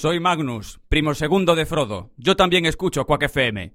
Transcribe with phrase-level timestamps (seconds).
[0.00, 2.08] Soy Magnus, primo segundo de Frodo.
[2.16, 3.74] Yo también escucho Quack FM.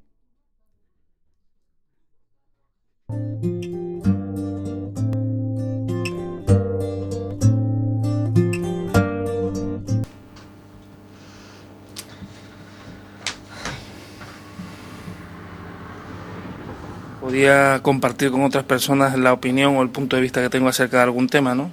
[17.22, 20.98] Podía compartir con otras personas la opinión o el punto de vista que tengo acerca
[20.98, 21.72] de algún tema, ¿no?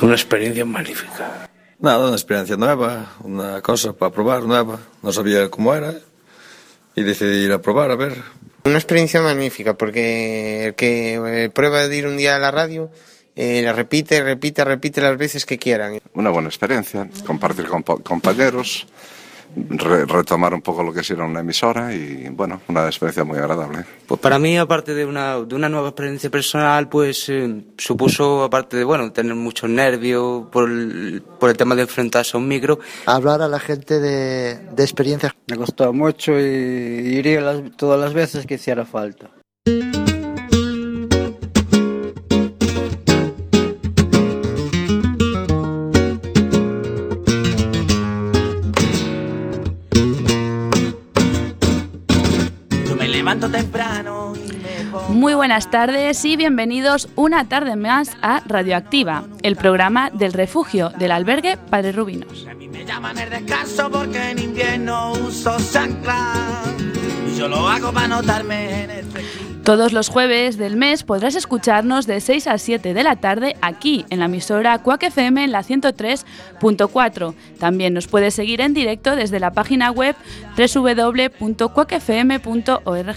[0.00, 1.49] Una experiencia magnífica.
[1.80, 4.78] Nada, una experiencia nueva, una cosa para probar nueva.
[5.02, 5.94] No sabía cómo era
[6.94, 8.16] y decidí ir a probar, a ver.
[8.64, 12.90] Una experiencia magnífica porque el que eh, prueba de ir un día a la radio
[13.34, 15.98] eh, la repite, repite, repite las veces que quieran.
[16.12, 18.86] Una buena experiencia, compartir con compañeros,
[19.56, 23.84] re- retomar un poco lo que era una emisora y bueno, una experiencia muy agradable.
[24.06, 28.76] Pues para mí, aparte de una, de una nueva experiencia personal, pues eh, supuso, aparte
[28.76, 32.78] de, bueno, tener muchos nervios por el, por el tema de enfrentarse a un micro,
[33.06, 35.32] hablar a la gente de, de experiencias.
[35.48, 39.30] Me costó mucho y iría las- todas las veces que hiciera falta.
[53.40, 54.34] Levanto temprano
[55.08, 61.12] Muy buenas tardes y bienvenidos una tarde más a Radioactiva, el programa del refugio del
[61.12, 62.46] albergue Padre Rubinos.
[62.50, 66.34] A mí me llaman el descanso porque en invierno uso chancla
[66.78, 66.89] Y
[67.40, 69.62] yo lo hago para notarme en fresquito.
[69.64, 74.04] Todos los jueves del mes podrás escucharnos de 6 a 7 de la tarde aquí
[74.10, 77.34] en la emisora Quack FM en la 103.4.
[77.58, 80.14] También nos puedes seguir en directo desde la página web
[80.54, 83.16] www.quackfm.org.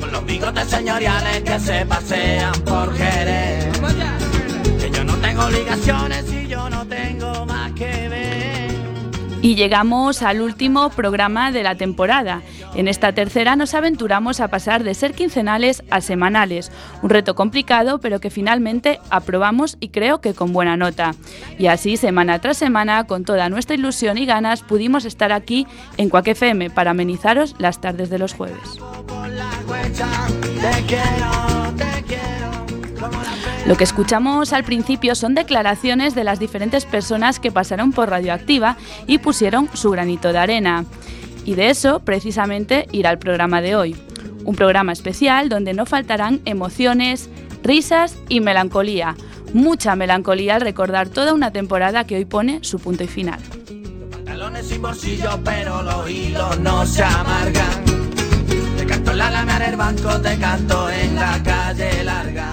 [0.00, 3.78] Con los bigotes señoriales que se pasean por Jerez
[4.78, 8.70] Que yo no tengo obligaciones y yo no tengo más que ver
[9.42, 12.42] Y llegamos al último programa de la temporada.
[12.76, 17.98] En esta tercera nos aventuramos a pasar de ser quincenales a semanales, un reto complicado
[18.00, 21.14] pero que finalmente aprobamos y creo que con buena nota.
[21.58, 26.10] Y así semana tras semana, con toda nuestra ilusión y ganas, pudimos estar aquí en
[26.10, 28.78] Quack FM para amenizaros las tardes de los jueves.
[33.66, 38.76] Lo que escuchamos al principio son declaraciones de las diferentes personas que pasaron por Radioactiva
[39.06, 40.84] y pusieron su granito de arena.
[41.46, 43.96] Y de eso, precisamente, irá el programa de hoy.
[44.44, 47.30] Un programa especial donde no faltarán emociones,
[47.62, 49.14] risas y melancolía.
[49.54, 53.38] Mucha melancolía al recordar toda una temporada que hoy pone su punto y final.
[54.10, 57.84] Pantalones sin bolsillo, pero los hilos no se amargan.
[58.76, 62.50] Te canto en la alameda del banco, te canto en la calle larga.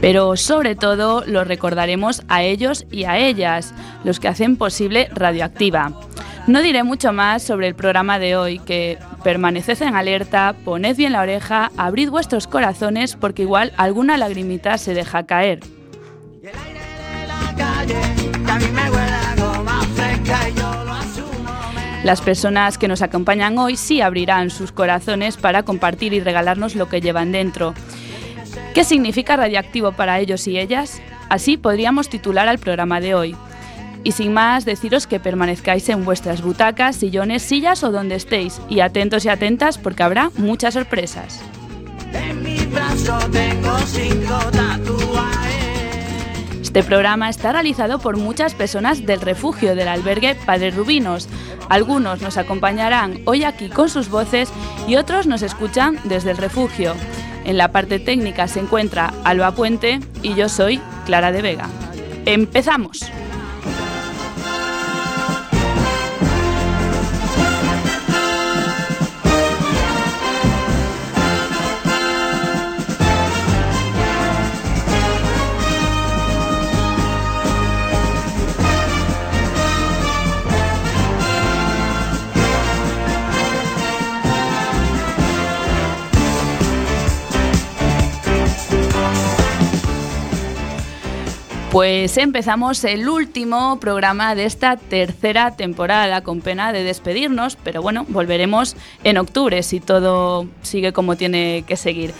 [0.00, 5.92] Pero sobre todo lo recordaremos a ellos y a ellas, los que hacen posible Radioactiva.
[6.46, 11.12] No diré mucho más sobre el programa de hoy, que permaneced en alerta, poned bien
[11.12, 15.60] la oreja, abrid vuestros corazones porque igual alguna lagrimita se deja caer.
[22.04, 26.88] Las personas que nos acompañan hoy sí abrirán sus corazones para compartir y regalarnos lo
[26.88, 27.74] que llevan dentro.
[28.72, 31.02] ¿Qué significa radioactivo para ellos y ellas?
[31.28, 33.36] Así podríamos titular al programa de hoy.
[34.06, 38.78] Y sin más, deciros que permanezcáis en vuestras butacas, sillones, sillas o donde estéis, y
[38.78, 41.40] atentos y atentas porque habrá muchas sorpresas.
[42.12, 45.56] En mi brazo tengo cinco tatuajes.
[46.62, 51.28] Este programa está realizado por muchas personas del refugio del albergue Padre Rubinos.
[51.68, 54.52] Algunos nos acompañarán hoy aquí con sus voces
[54.86, 56.94] y otros nos escuchan desde el refugio.
[57.44, 61.68] En la parte técnica se encuentra Alba Puente y yo soy Clara de Vega.
[62.24, 63.00] ¡Empezamos!
[91.76, 98.06] Pues empezamos el último programa de esta tercera temporada, con pena de despedirnos, pero bueno,
[98.08, 102.14] volveremos en octubre si todo sigue como tiene que seguir.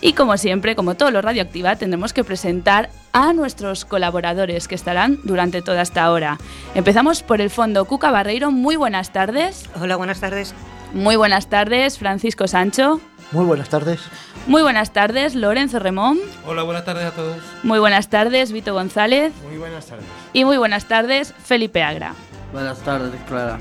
[0.00, 5.18] Y como siempre, como todo lo radioactiva, tendremos que presentar a nuestros colaboradores que estarán
[5.24, 6.38] durante toda esta hora.
[6.76, 9.68] Empezamos por el fondo Cuca Barreiro, muy buenas tardes.
[9.80, 10.54] Hola, buenas tardes.
[10.94, 13.00] Muy buenas tardes, Francisco Sancho.
[13.32, 14.00] Muy buenas tardes.
[14.48, 16.18] Muy buenas tardes, Lorenzo Remón.
[16.46, 17.36] Hola, buenas tardes a todos.
[17.62, 19.32] Muy buenas tardes, Vito González.
[19.46, 20.04] Muy buenas tardes.
[20.32, 22.14] Y muy buenas tardes, Felipe Agra.
[22.52, 23.60] Buenas tardes, Clara.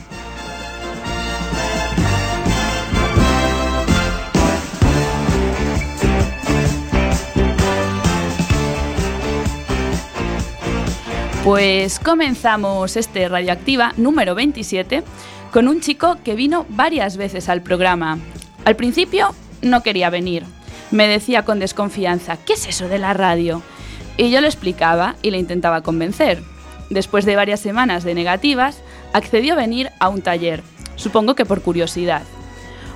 [11.44, 15.04] Pues comenzamos este Radioactiva número 27
[15.51, 18.18] con un chico que vino varias veces al programa.
[18.66, 20.44] Al principio no quería venir.
[20.91, 23.61] Me decía con desconfianza, ¿qué es eso de la radio?
[24.17, 26.41] Y yo le explicaba y le intentaba convencer.
[26.89, 28.81] Después de varias semanas de negativas,
[29.13, 30.63] accedió a venir a un taller,
[30.95, 32.23] supongo que por curiosidad.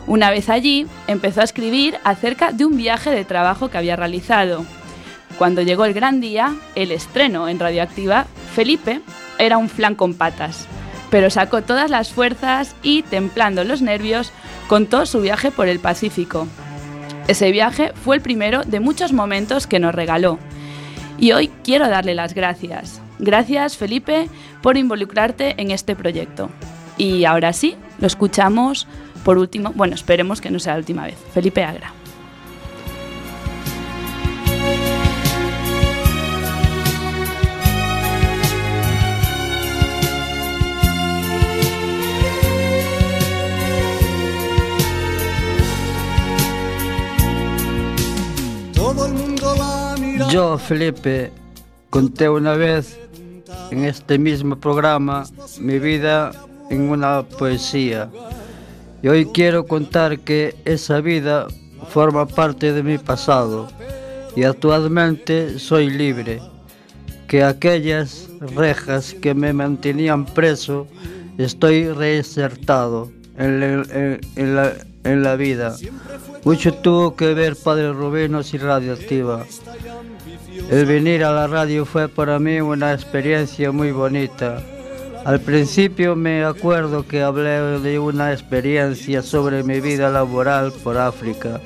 [0.05, 4.65] Una vez allí, empezó a escribir acerca de un viaje de trabajo que había realizado.
[5.37, 9.01] Cuando llegó el gran día, el estreno en Radioactiva, Felipe
[9.39, 10.67] era un flan con patas,
[11.09, 14.31] pero sacó todas las fuerzas y, templando los nervios,
[14.67, 16.47] contó su viaje por el Pacífico.
[17.27, 20.39] Ese viaje fue el primero de muchos momentos que nos regaló.
[21.17, 23.01] Y hoy quiero darle las gracias.
[23.19, 24.27] Gracias, Felipe,
[24.61, 26.49] por involucrarte en este proyecto.
[26.97, 28.87] Y ahora sí, lo escuchamos
[29.23, 31.15] por último, bueno, esperemos que no sea la última vez.
[31.33, 31.93] Felipe Agra.
[50.31, 51.31] Yo, Felipe,
[51.89, 52.97] conté una vez
[53.71, 55.23] en este mismo programa
[55.59, 56.31] mi vida
[56.69, 58.09] en una poesía.
[59.01, 61.47] Y hoy quiero contar que esa vida
[61.89, 63.67] forma parte de mi pasado
[64.35, 66.39] y actualmente soy libre.
[67.27, 70.87] Que aquellas rejas que me mantenían preso,
[71.37, 74.73] estoy reinsertado en la, en- la-
[75.03, 75.75] en la vida.
[76.45, 79.45] Mucho tuvo que ver Padre Rubinos y Radioactiva.
[80.69, 84.61] El venir a la radio fue para mí una experiencia muy bonita.
[85.23, 91.61] Al principio me acuerdo que hablé de una experiencia sobre mi vida laboral por África.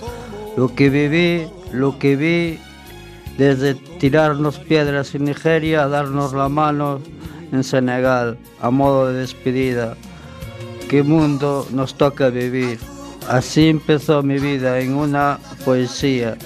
[0.55, 2.59] Lo que viví, lo que vi,
[3.37, 7.01] desde tirarnos piedras en Nigeria a darnos la mano
[7.51, 9.95] en Senegal, a modo de despedida.
[10.87, 12.79] ¿Qué mundo nos toca vivir?
[13.27, 16.37] Así empezó mi vida en una poesía.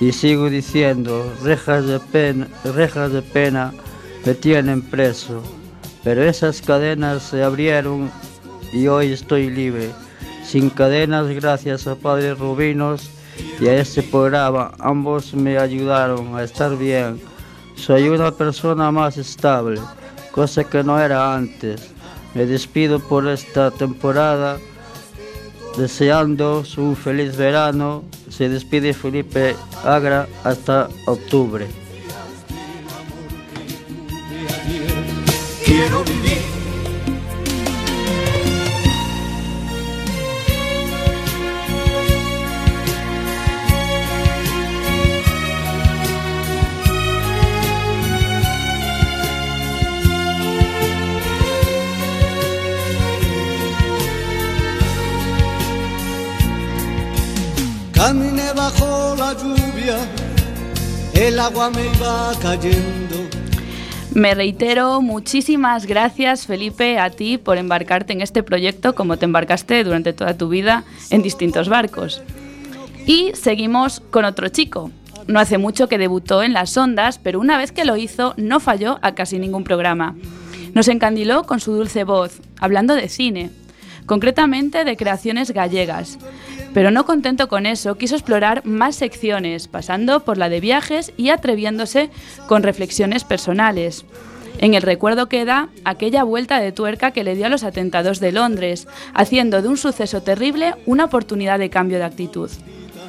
[0.00, 3.72] Y sigo diciendo, rejas de pena, rejas de pena
[4.26, 5.42] me tienen preso,
[6.04, 8.10] pero esas cadenas se abrieron
[8.72, 9.90] y hoy estoy libre,
[10.44, 13.08] sin cadenas gracias a Padre Rubinos
[13.60, 17.20] y a este programa, ambos me ayudaron a estar bien,
[17.76, 19.80] soy una persona más estable,
[20.32, 21.92] cosa que no era antes,
[22.34, 24.58] me despido por esta temporada
[25.76, 28.04] deseando un feliz verano.
[28.28, 31.66] Se despide Felipe Agra hasta octubre.
[57.96, 59.96] Caminé bajo la lluvia,
[61.14, 63.16] el agua me iba cayendo.
[64.12, 69.82] Me reitero, muchísimas gracias Felipe a ti por embarcarte en este proyecto como te embarcaste
[69.82, 72.22] durante toda tu vida en distintos barcos.
[73.06, 74.90] Y seguimos con otro chico.
[75.26, 78.60] No hace mucho que debutó en las ondas, pero una vez que lo hizo no
[78.60, 80.14] falló a casi ningún programa.
[80.74, 83.50] Nos encandiló con su dulce voz, hablando de cine,
[84.04, 86.18] concretamente de creaciones gallegas.
[86.76, 91.30] Pero no contento con eso, quiso explorar más secciones, pasando por la de viajes y
[91.30, 92.10] atreviéndose
[92.48, 94.04] con reflexiones personales.
[94.58, 98.30] En el recuerdo queda aquella vuelta de tuerca que le dio a los atentados de
[98.30, 102.50] Londres, haciendo de un suceso terrible una oportunidad de cambio de actitud.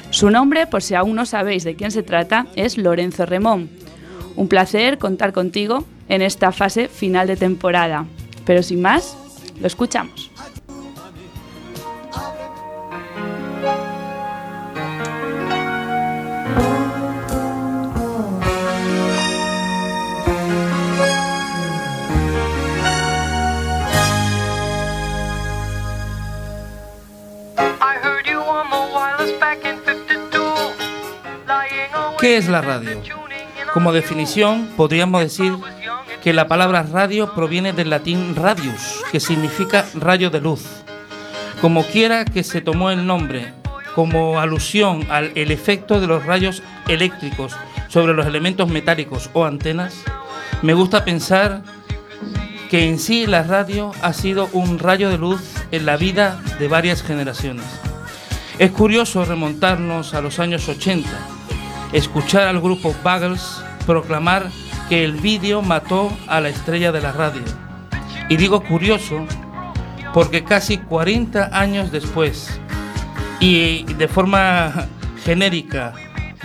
[0.08, 3.68] Su nombre, por si aún no sabéis de quién se trata, es Lorenzo Remón.
[4.34, 8.06] Un placer contar contigo en esta fase final de temporada.
[8.46, 9.14] Pero sin más,
[9.60, 10.27] lo escuchamos.
[32.20, 33.00] ¿Qué es la radio?
[33.72, 35.52] Como definición, podríamos decir
[36.20, 40.64] que la palabra radio proviene del latín radius, que significa rayo de luz.
[41.60, 43.52] Como quiera que se tomó el nombre,
[43.94, 47.54] como alusión al el efecto de los rayos eléctricos
[47.86, 50.02] sobre los elementos metálicos o antenas,
[50.62, 51.62] me gusta pensar
[52.68, 56.66] que en sí la radio ha sido un rayo de luz en la vida de
[56.66, 57.64] varias generaciones.
[58.58, 61.08] Es curioso remontarnos a los años 80,
[61.92, 64.50] escuchar al grupo Buggles proclamar
[64.88, 67.42] que el vídeo mató a la estrella de la radio.
[68.28, 69.26] Y digo curioso
[70.12, 72.60] porque casi 40 años después
[73.40, 74.88] y de forma
[75.24, 75.94] genérica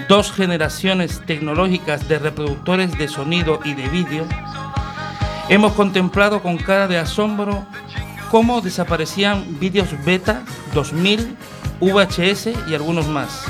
[0.07, 4.25] dos generaciones tecnológicas de reproductores de sonido y de vídeo,
[5.50, 7.65] hemos contemplado con cara de asombro
[8.31, 11.38] cómo desaparecían vídeos beta 2000,
[11.79, 13.45] VHS y algunos más,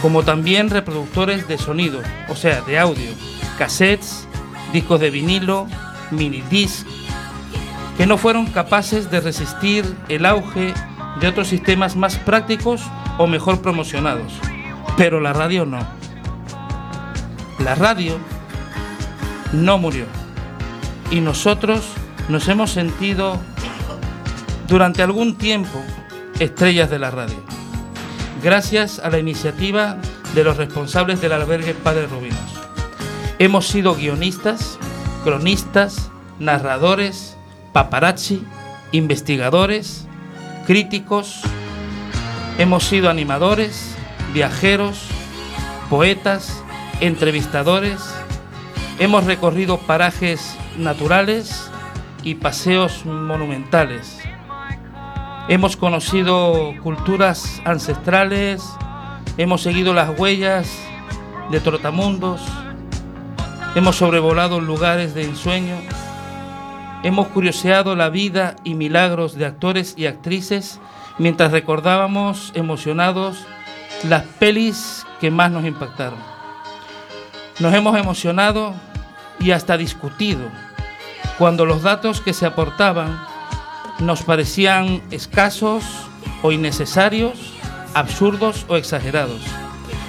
[0.00, 3.10] como también reproductores de sonido, o sea, de audio,
[3.58, 4.26] cassettes,
[4.72, 5.66] discos de vinilo,
[6.10, 6.86] mini disc,
[7.96, 10.74] que no fueron capaces de resistir el auge
[11.20, 12.82] de otros sistemas más prácticos
[13.18, 14.32] o mejor promocionados.
[14.96, 15.78] Pero la radio no.
[17.58, 18.18] La radio
[19.52, 20.04] no murió.
[21.10, 21.86] Y nosotros
[22.28, 23.40] nos hemos sentido
[24.68, 25.82] durante algún tiempo
[26.38, 27.55] estrellas de la radio.
[28.46, 29.96] Gracias a la iniciativa
[30.32, 32.38] de los responsables del albergue Padre Rubinos.
[33.40, 34.78] Hemos sido guionistas,
[35.24, 37.36] cronistas, narradores,
[37.72, 38.44] paparazzi,
[38.92, 40.06] investigadores,
[40.64, 41.40] críticos,
[42.56, 43.96] hemos sido animadores,
[44.32, 45.08] viajeros,
[45.90, 46.62] poetas,
[47.00, 47.98] entrevistadores,
[49.00, 51.68] hemos recorrido parajes naturales
[52.22, 54.20] y paseos monumentales.
[55.48, 58.64] Hemos conocido culturas ancestrales,
[59.38, 60.68] hemos seguido las huellas
[61.52, 62.40] de trotamundos,
[63.76, 65.76] hemos sobrevolado lugares de ensueño,
[67.04, 70.80] hemos curioseado la vida y milagros de actores y actrices
[71.16, 73.46] mientras recordábamos emocionados
[74.08, 76.18] las pelis que más nos impactaron.
[77.60, 78.74] Nos hemos emocionado
[79.38, 80.48] y hasta discutido
[81.38, 83.35] cuando los datos que se aportaban
[83.98, 85.84] nos parecían escasos
[86.42, 87.54] o innecesarios,
[87.94, 89.40] absurdos o exagerados,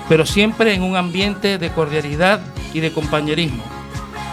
[0.09, 2.41] pero siempre en un ambiente de cordialidad
[2.73, 3.63] y de compañerismo,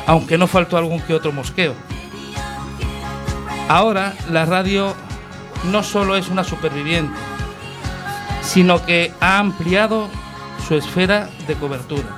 [0.07, 1.75] aunque no faltó algún que otro mosqueo.
[3.69, 4.95] Ahora la radio
[5.71, 7.15] no solo es una superviviente,
[8.43, 10.09] sino que ha ampliado
[10.67, 12.09] su esfera de cobertura.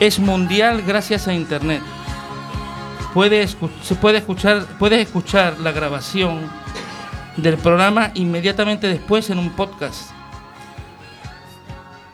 [0.00, 1.82] Es mundial gracias a Internet.
[3.14, 6.40] Puede se puede escuchar, puedes escuchar la grabación
[7.36, 10.10] del programa inmediatamente después en un podcast.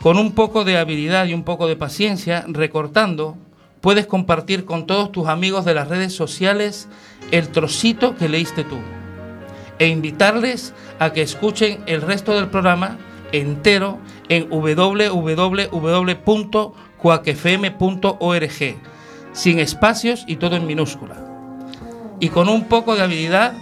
[0.03, 3.37] Con un poco de habilidad y un poco de paciencia, recortando,
[3.81, 6.89] puedes compartir con todos tus amigos de las redes sociales
[7.31, 8.79] el trocito que leíste tú
[9.79, 12.99] e invitarles a que escuchen el resto del programa
[13.33, 15.29] entero en www.cuacfm.org,
[19.39, 21.15] sin espacios y todo en minúscula.
[22.19, 23.53] Y con un poco de habilidad,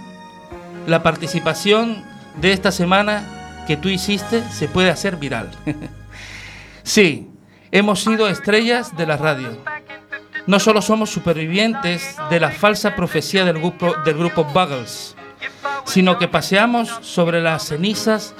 [0.87, 2.03] la participación
[2.41, 5.51] de esta semana que tú hiciste se puede hacer viral.
[6.83, 7.29] sí,
[7.71, 9.55] hemos sido estrellas de la radio.
[10.47, 15.15] No solo somos supervivientes de la falsa profecía del grupo, del grupo Buggles,
[15.85, 18.33] sino que paseamos sobre las cenizas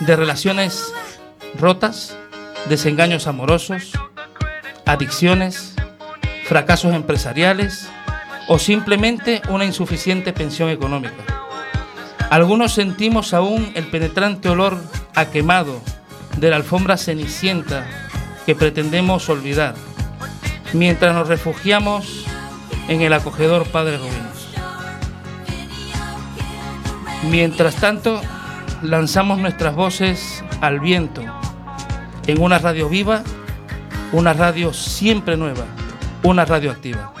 [0.00, 0.92] de relaciones
[1.56, 2.16] rotas,
[2.68, 3.92] desengaños amorosos,
[4.86, 5.73] adicciones,
[6.44, 7.88] fracasos empresariales
[8.48, 11.22] o simplemente una insuficiente pensión económica.
[12.30, 14.78] Algunos sentimos aún el penetrante olor
[15.14, 15.80] a quemado
[16.38, 17.86] de la alfombra cenicienta
[18.44, 19.74] que pretendemos olvidar,
[20.72, 22.24] mientras nos refugiamos
[22.88, 24.48] en el acogedor Padre Rubinos.
[27.30, 28.20] Mientras tanto,
[28.82, 31.22] lanzamos nuestras voces al viento
[32.26, 33.22] en una radio viva,
[34.12, 35.64] una radio siempre nueva,
[36.24, 37.12] una radio activa.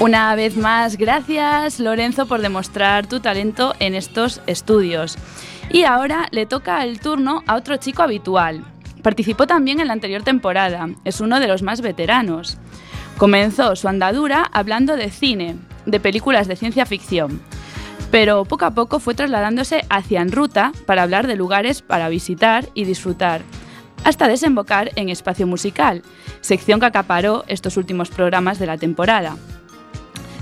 [0.00, 5.16] Una vez más, gracias Lorenzo por demostrar tu talento en estos estudios.
[5.70, 8.73] Y ahora le toca el turno a otro chico habitual.
[9.04, 12.58] Participó también en la anterior temporada, es uno de los más veteranos.
[13.16, 15.54] Comenzó su andadura hablando de cine,
[15.86, 17.40] de películas de ciencia ficción,
[18.10, 22.68] pero poco a poco fue trasladándose hacia en ruta para hablar de lugares para visitar
[22.74, 23.42] y disfrutar,
[24.02, 26.02] hasta desembocar en espacio musical,
[26.40, 29.36] sección que acaparó estos últimos programas de la temporada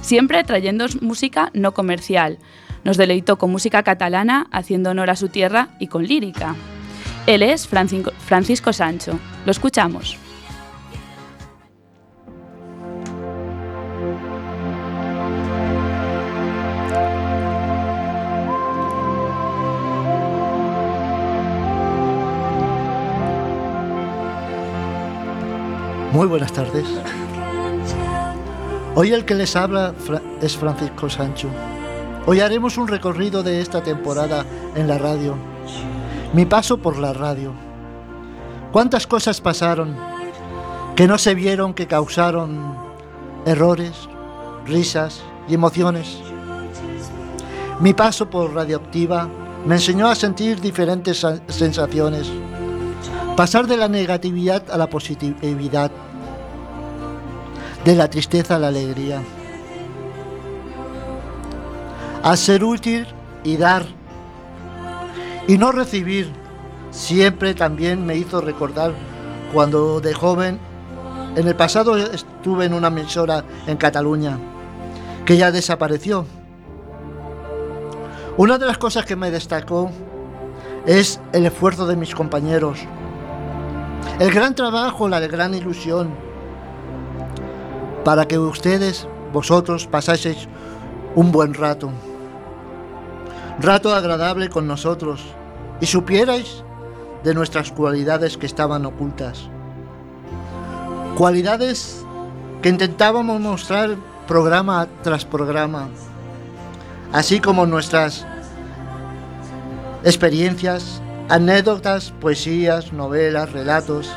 [0.03, 2.39] siempre trayendo música no comercial.
[2.85, 6.55] Nos deleitó con música catalana, haciendo honor a su tierra y con lírica.
[7.25, 9.17] Él es Francisco Sancho.
[9.47, 10.19] Lo escuchamos.
[26.13, 26.85] Muy buenas tardes.
[28.97, 29.95] Hoy el que les habla
[30.43, 31.49] es Francisco Sancho.
[32.27, 35.52] Hoy haremos un recorrido de esta temporada en la radio
[36.33, 37.53] mi paso por la radio.
[38.73, 39.95] ¿Cuántas cosas pasaron
[40.97, 42.75] que no se vieron que causaron
[43.45, 44.09] errores,
[44.65, 46.23] risas y emociones?
[47.81, 49.29] Mi paso por Radioactiva
[49.67, 52.33] me enseñó a sentir diferentes sensaciones,
[53.37, 55.91] pasar de la negatividad a la positividad,
[57.85, 59.21] de la tristeza a la alegría,
[62.23, 63.07] a ser útil
[63.45, 63.85] y dar,
[65.49, 66.33] y no recibir,
[66.91, 68.93] siempre también me hizo recordar
[69.53, 70.59] cuando de joven,
[71.37, 74.39] en el pasado estuve en una emisora en Cataluña,
[75.25, 76.27] que ya desapareció.
[78.37, 79.91] Una de las cosas que me destacó
[80.87, 82.79] es el esfuerzo de mis compañeros,
[84.19, 86.11] el gran trabajo, la gran ilusión,
[88.05, 90.49] para que ustedes, vosotros, pasaseis
[91.15, 91.91] un buen rato,
[93.63, 95.23] rato agradable con nosotros
[95.81, 96.65] y supierais
[97.23, 99.49] de nuestras cualidades que estaban ocultas.
[101.17, 102.05] Cualidades
[102.61, 105.89] que intentábamos mostrar programa tras programa
[107.13, 108.27] así como nuestras
[110.03, 114.11] experiencias, anécdotas, poesías, novelas, relatos,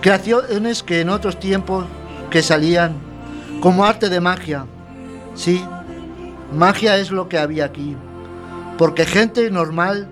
[0.00, 1.84] creaciones que en otros tiempos
[2.30, 2.94] que salían
[3.60, 4.66] como arte de magia.
[5.34, 5.64] Sí,
[6.52, 7.96] magia es lo que había aquí,
[8.78, 10.08] porque gente normal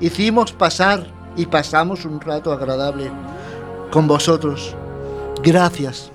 [0.00, 3.10] hicimos pasar y pasamos un rato agradable
[3.90, 4.74] con vosotros.
[5.42, 6.10] Gracias.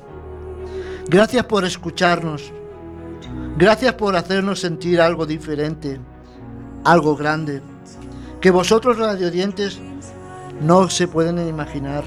[1.09, 2.51] Gracias por escucharnos,
[3.57, 5.99] Gracias por hacernos sentir algo diferente,
[6.83, 7.63] algo grande,
[8.39, 9.79] que vosotros radiodientes
[10.61, 12.03] no se pueden imaginar.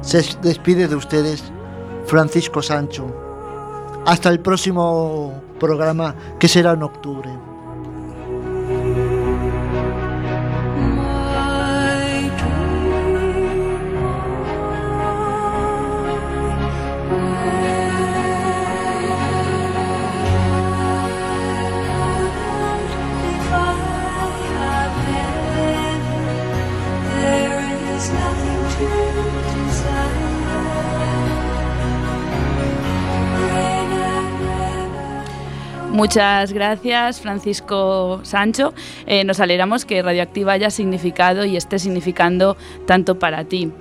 [0.00, 1.42] Se despide de ustedes
[2.06, 3.12] Francisco Sancho.
[4.06, 7.49] Hasta el próximo programa que será en octubre.
[35.92, 38.72] Muchas gracias, Francisco Sancho.
[39.06, 43.72] Eh, nos alegramos que Radioactiva haya significado y esté significando tanto para ti.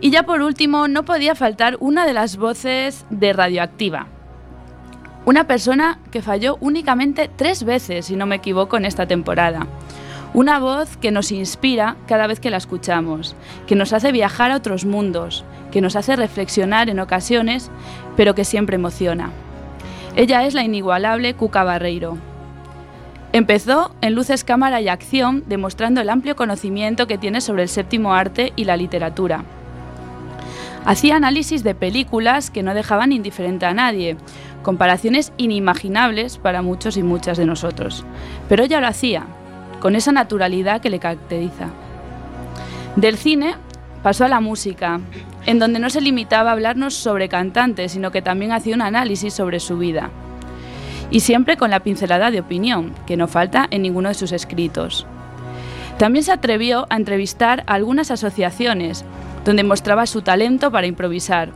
[0.00, 4.08] Y ya por último, no podía faltar una de las voces de Radioactiva.
[5.24, 9.68] Una persona que falló únicamente tres veces, si no me equivoco, en esta temporada.
[10.34, 14.56] Una voz que nos inspira cada vez que la escuchamos, que nos hace viajar a
[14.56, 17.70] otros mundos, que nos hace reflexionar en ocasiones,
[18.16, 19.30] pero que siempre emociona.
[20.18, 22.18] Ella es la inigualable Cuca Barreiro.
[23.32, 28.14] Empezó en Luces, Cámara y Acción, demostrando el amplio conocimiento que tiene sobre el séptimo
[28.14, 29.44] arte y la literatura.
[30.84, 34.16] Hacía análisis de películas que no dejaban indiferente a nadie,
[34.64, 38.04] comparaciones inimaginables para muchos y muchas de nosotros.
[38.48, 39.22] Pero ella lo hacía,
[39.78, 41.68] con esa naturalidad que le caracteriza.
[42.96, 43.54] Del cine
[44.02, 44.98] pasó a la música,
[45.48, 49.32] en donde no se limitaba a hablarnos sobre cantantes, sino que también hacía un análisis
[49.32, 50.10] sobre su vida.
[51.10, 55.06] Y siempre con la pincelada de opinión, que no falta en ninguno de sus escritos.
[55.96, 59.06] También se atrevió a entrevistar a algunas asociaciones,
[59.46, 61.48] donde mostraba su talento para improvisar,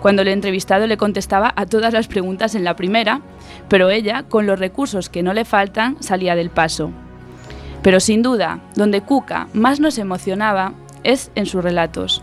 [0.00, 3.20] cuando el entrevistado le contestaba a todas las preguntas en la primera,
[3.68, 6.92] pero ella, con los recursos que no le faltan, salía del paso.
[7.82, 12.22] Pero sin duda, donde Cuca más nos emocionaba es en sus relatos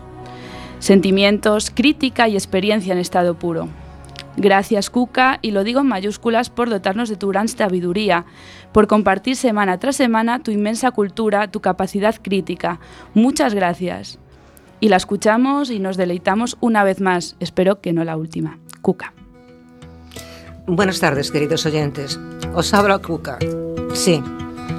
[0.82, 3.68] sentimientos, crítica y experiencia en estado puro.
[4.36, 8.24] Gracias, Cuca, y lo digo en mayúsculas por dotarnos de tu gran sabiduría,
[8.72, 12.80] por compartir semana tras semana tu inmensa cultura, tu capacidad crítica.
[13.14, 14.18] Muchas gracias.
[14.80, 18.58] Y la escuchamos y nos deleitamos una vez más, espero que no la última.
[18.80, 19.12] Cuca.
[20.66, 22.18] Buenas tardes, queridos oyentes.
[22.54, 23.38] Os habla Cuca.
[23.94, 24.20] Sí,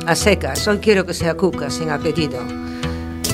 [0.05, 0.67] a secas.
[0.67, 2.62] Hoy quiero que sea Cuca, sin apellido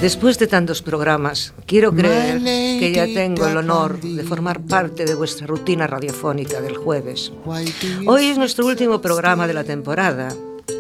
[0.02, 5.14] Después de tantos programas, quiero creer que ya tengo el honor de formar parte de
[5.14, 7.34] vuestra rutina radiofónica del jueves.
[8.08, 10.30] Hoy es nuestro último programa de la temporada,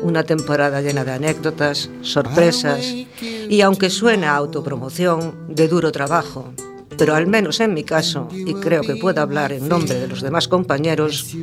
[0.04, 2.80] una temporada llena de anécdotas, sorpresas
[3.22, 6.54] y, aunque suena a autopromoción, de duro trabajo.
[6.98, 10.22] Pero al menos en mi caso, y creo que puedo hablar en nombre de los
[10.22, 11.36] demás compañeros,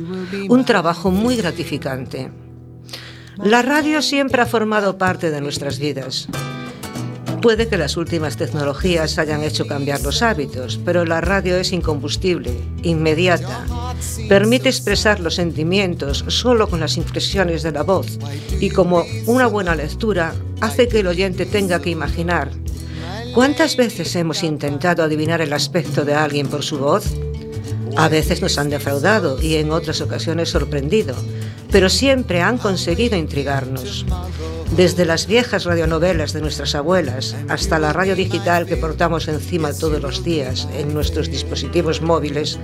[0.49, 2.31] un trabajo muy gratificante.
[3.37, 6.27] La radio siempre ha formado parte de nuestras vidas
[7.41, 12.51] Puede que las últimas tecnologías hayan hecho cambiar los hábitos, pero la radio es incombustible,
[12.83, 13.65] inmediata.
[14.27, 18.17] Permite expresar los sentimientos solo con las inflexiones de la voz
[18.59, 22.51] y como una buena lectura hace que el oyente tenga que imaginar.
[23.33, 27.05] ¿Cuántas veces hemos intentado adivinar el aspecto de alguien por su voz?
[27.95, 31.15] A veces nos han defraudado y en otras ocasiones sorprendido,
[31.71, 34.05] pero siempre han conseguido intrigarnos.
[34.77, 39.99] Desde las viejas radionovelas de nuestras abuelas hasta la radio digital que portamos encima todos
[39.99, 42.59] los días en nuestros dispositivos móviles,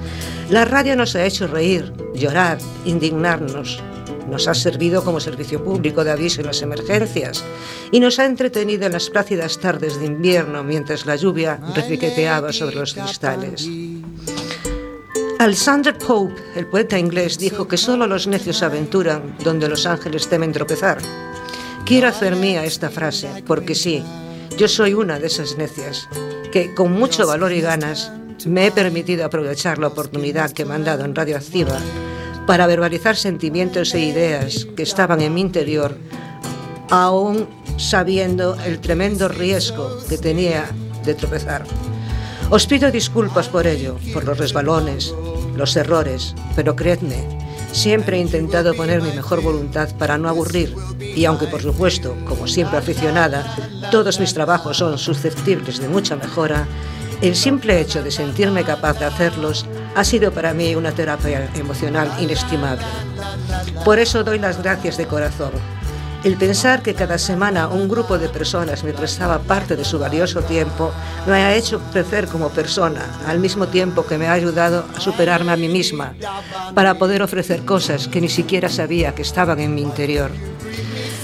[0.52, 3.82] la radio nos ha hecho reír, llorar, indignarnos.
[4.30, 7.43] Nos ha servido como servicio público de aviso en las emergencias
[7.91, 12.76] y nos ha entretenido en las plácidas tardes de invierno mientras la lluvia repiqueteaba sobre
[12.76, 13.67] los cristales.
[15.39, 20.52] Alexander Pope, el poeta inglés, dijo que solo los necios aventuran donde los ángeles temen
[20.52, 20.99] tropezar.
[21.86, 24.02] Quiero hacer mía esta frase, porque sí,
[24.58, 26.08] yo soy una de esas necias,
[26.54, 28.10] que con mucho valor y ganas
[28.46, 31.78] me he permitido aprovechar la oportunidad que me han dado en Radio Activa
[32.48, 35.98] para verbalizar sentimientos e ideas que estaban en mi interior,
[36.89, 40.65] aún sabiendo el tremendo riesgo que tenía
[41.04, 41.65] de tropezar.
[42.50, 45.13] Os pido disculpas por ello, por los resbalones,
[45.58, 47.42] los errores, pero creedme,
[47.73, 52.47] siempre he intentado poner mi mejor voluntad para no aburrir y aunque por supuesto, como
[52.47, 53.43] siempre aficionada,
[53.91, 56.67] todos mis trabajos son susceptibles de mucha mejora,
[57.21, 62.12] el simple hecho de sentirme capaz de hacerlos ha sido para mí una terapia emocional
[62.19, 62.86] inestimable.
[63.83, 65.51] Por eso doy las gracias de corazón
[66.23, 70.41] el pensar que cada semana un grupo de personas me prestaba parte de su valioso
[70.41, 70.91] tiempo
[71.27, 75.51] me ha hecho crecer como persona, al mismo tiempo que me ha ayudado a superarme
[75.51, 76.13] a mí misma,
[76.73, 80.31] para poder ofrecer cosas que ni siquiera sabía que estaban en mi interior.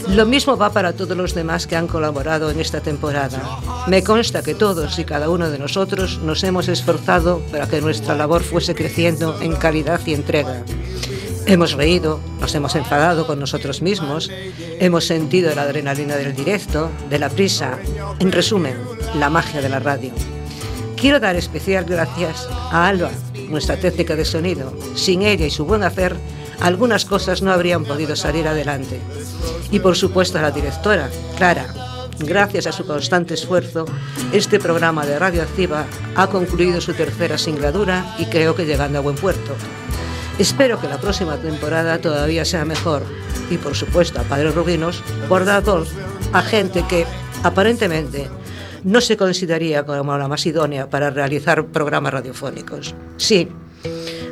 [0.09, 3.59] Lo mismo va para todos los demás que han colaborado en esta temporada.
[3.87, 8.15] Me consta que todos y cada uno de nosotros nos hemos esforzado para que nuestra
[8.15, 10.63] labor fuese creciendo en calidad y entrega.
[11.45, 14.29] Hemos reído, nos hemos enfadado con nosotros mismos,
[14.79, 17.79] hemos sentido la adrenalina del directo, de la prisa,
[18.19, 18.75] en resumen,
[19.15, 20.11] la magia de la radio.
[20.95, 23.09] Quiero dar especial gracias a Alba,
[23.49, 24.73] nuestra técnica de sonido.
[24.95, 26.15] Sin ella y su buen hacer,
[26.59, 28.99] algunas cosas no habrían podido salir adelante.
[29.71, 31.73] Y por supuesto a la directora, Clara.
[32.19, 33.85] Gracias a su constante esfuerzo,
[34.33, 39.01] este programa de Radio Activa ha concluido su tercera singladura y creo que llegando a
[39.01, 39.55] buen puerto.
[40.39, 43.03] Espero que la próxima temporada todavía sea mejor.
[43.51, 45.85] Y por supuesto a Padre Rubinos, bordador
[46.31, 47.05] a gente que
[47.43, 48.29] aparentemente
[48.85, 52.95] no se consideraría como la más idónea para realizar programas radiofónicos.
[53.17, 53.49] Sí,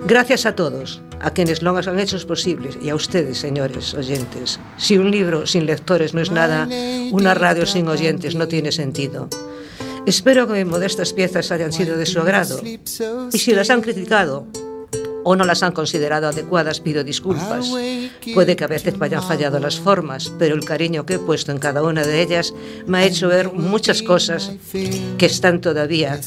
[0.06, 4.62] gracias a todos, a quienes lo han hecho posibles y a ustedes, señores oyentes.
[4.78, 6.70] Si un libro sin lectores no es nada,
[7.12, 9.28] una radio sin oyentes no tiene sentido.
[10.06, 12.62] Espero que mis modestas piezas hayan sido de su agrado.
[12.64, 14.48] Y si las han criticado,
[15.30, 17.70] o no las han considerado adecuadas, pido disculpas.
[18.34, 21.52] Puede que a veces me hayan fallado las formas, pero el cariño que he puesto
[21.52, 22.54] en cada una de ellas
[22.86, 26.22] me ha hecho ver muchas cosas que están todavía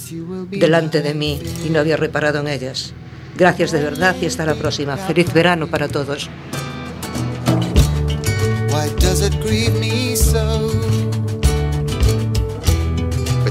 [0.51, 2.93] delante de mí y no había reparado en ellas.
[3.39, 4.99] Gracias de verdad y hasta la próxima.
[4.99, 6.29] Feliz verano para todos.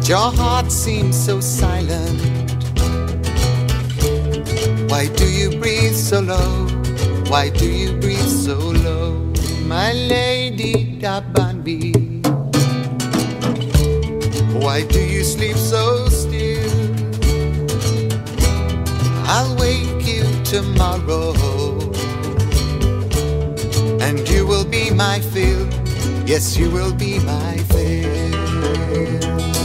[0.10, 2.38] Your heart seems so silent.
[4.89, 6.67] Why do you breathe so low?
[7.30, 9.13] Why do you breathe so low?
[9.67, 11.93] My lady Dabanbi.
[14.63, 16.73] Why do you sleep so still?
[19.28, 21.34] I'll wake you tomorrow.
[24.02, 25.69] And you will be my fill.
[26.25, 29.59] Yes, you will be my fill.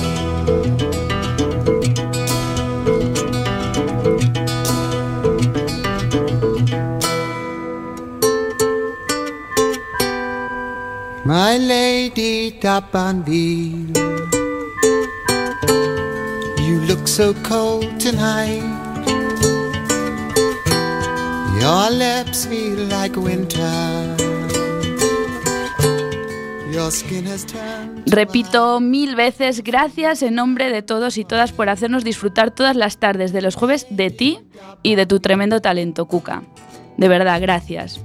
[11.26, 13.96] My lady Dabanville,
[16.60, 18.62] you look so cold tonight.
[21.58, 24.14] Your lips feel like winter.
[26.70, 28.02] Your skin has turned.
[28.04, 32.98] Repito mil veces gracias en nombre de todos y todas por hacernos disfrutar todas las
[32.98, 34.40] tardes de los jueves de ti
[34.82, 36.42] y de tu tremendo talento, Cuca.
[36.98, 37.98] De verdad, gracias.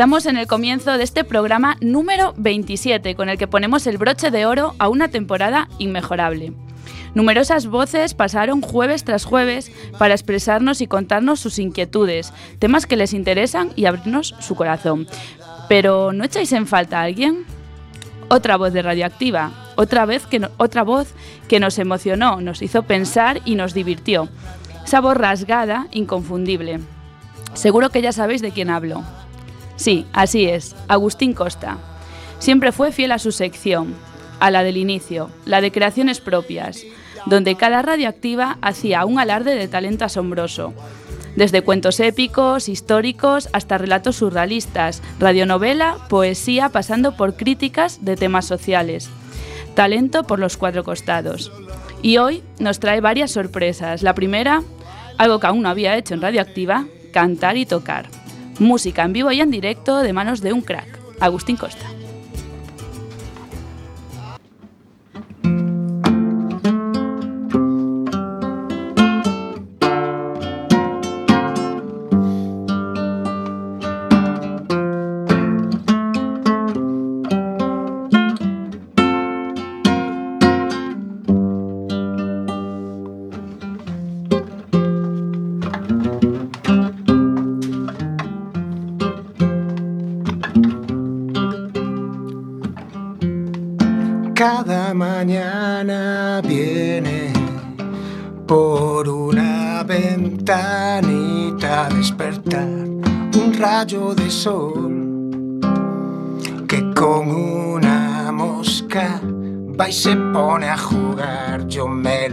[0.00, 4.30] Estamos en el comienzo de este programa número 27, con el que ponemos el broche
[4.30, 6.54] de oro a una temporada inmejorable.
[7.14, 13.12] Numerosas voces pasaron jueves tras jueves para expresarnos y contarnos sus inquietudes, temas que les
[13.12, 15.06] interesan y abrirnos su corazón.
[15.68, 17.44] Pero ¿no echáis en falta a alguien?
[18.30, 21.12] Otra voz de Radioactiva, Otra, vez que otra voz
[21.46, 24.30] que nos emocionó, nos hizo pensar y nos divirtió.
[24.82, 26.80] Esa voz rasgada, inconfundible.
[27.52, 29.04] Seguro que ya sabéis de quién hablo.
[29.80, 31.78] Sí, así es, Agustín Costa.
[32.38, 33.94] Siempre fue fiel a su sección,
[34.38, 36.82] a la del inicio, la de creaciones propias,
[37.24, 40.74] donde cada radioactiva hacía un alarde de talento asombroso.
[41.34, 49.08] Desde cuentos épicos, históricos, hasta relatos surrealistas, radionovela, poesía, pasando por críticas de temas sociales.
[49.74, 51.50] Talento por los cuatro costados.
[52.02, 54.02] Y hoy nos trae varias sorpresas.
[54.02, 54.62] La primera,
[55.16, 58.19] algo que aún no había hecho en Radioactiva, cantar y tocar.
[58.60, 60.86] Música en vivo y en directo de manos de un crack,
[61.18, 61.86] Agustín Costa.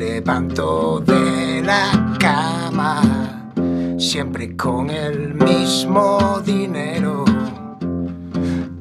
[0.08, 3.02] Levanto de la cama
[3.98, 7.26] siempre con el mismo dinero.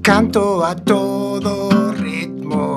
[0.03, 2.77] Canto a todo ritmo,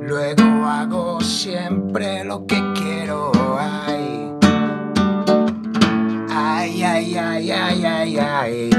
[0.00, 3.30] luego hago siempre lo que quiero.
[3.58, 4.30] Ay,
[6.30, 8.71] ay, ay, ay, ay, ay, ay.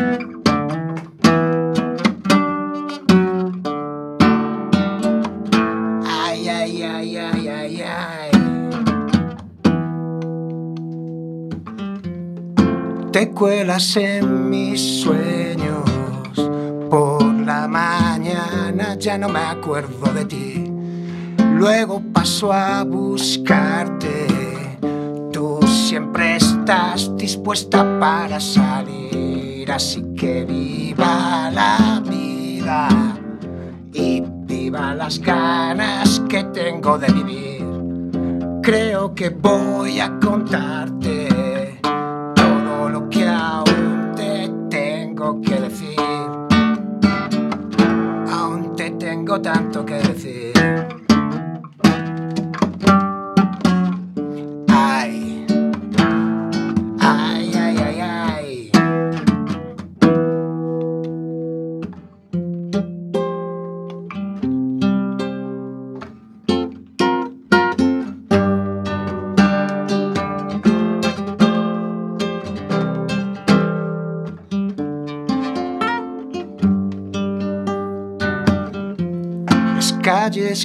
[13.14, 15.84] Te cuelas en mis sueños
[16.90, 20.74] por la mañana, ya no me acuerdo de ti.
[21.38, 24.26] Luego paso a buscarte.
[25.32, 32.90] Tú siempre estás dispuesta para salir, así que viva la vida
[33.94, 37.64] y viva las ganas que tengo de vivir.
[38.64, 41.63] Creo que voy a contarte
[45.42, 46.00] que decir.
[48.32, 51.03] Aún te tengo tanto que decir.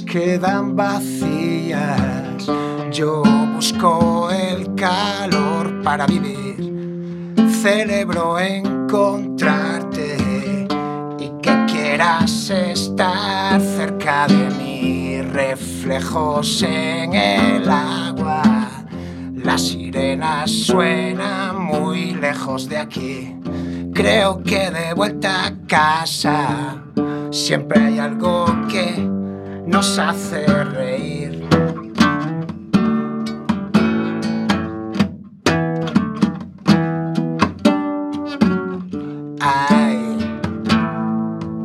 [0.01, 2.45] Quedan vacías.
[2.91, 7.35] Yo busco el calor para vivir.
[7.61, 10.17] Celebro encontrarte
[11.19, 15.21] y que quieras estar cerca de mí.
[15.21, 18.41] Reflejos en el agua.
[19.33, 23.35] Las sirenas suenan muy lejos de aquí.
[23.93, 26.83] Creo que de vuelta a casa
[27.31, 29.18] siempre hay algo que
[29.69, 31.47] nos hace reír.
[39.39, 40.17] Ay,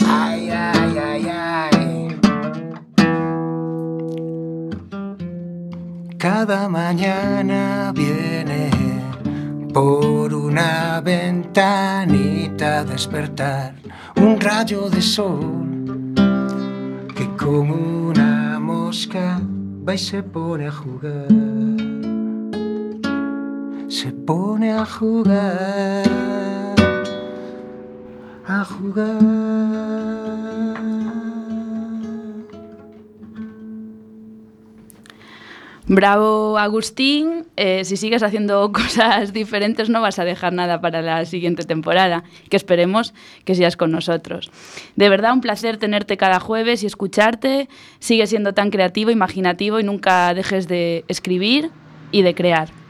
[0.06, 2.20] ay, ay, ay, ay.
[6.18, 8.70] Cada mañana viene
[9.72, 13.74] por una ventanita a despertar
[14.16, 15.73] un rayo de sol
[17.24, 19.40] que con una mosca
[19.87, 21.28] va y se pone a jugar.
[23.88, 26.04] Se pone a jugar,
[28.46, 30.04] a jugar.
[35.86, 41.24] Bravo Agustín, Eh, si sigues haciendo cosas diferentes no vas a dejar nada para la
[41.24, 44.50] siguiente temporada, que esperemos que sigas con nosotros.
[44.96, 47.68] De verdad un placer tenerte cada jueves y escucharte,
[48.00, 51.70] sigue siendo tan creativo, imaginativo y nunca dejes de escribir
[52.10, 52.83] y de crear.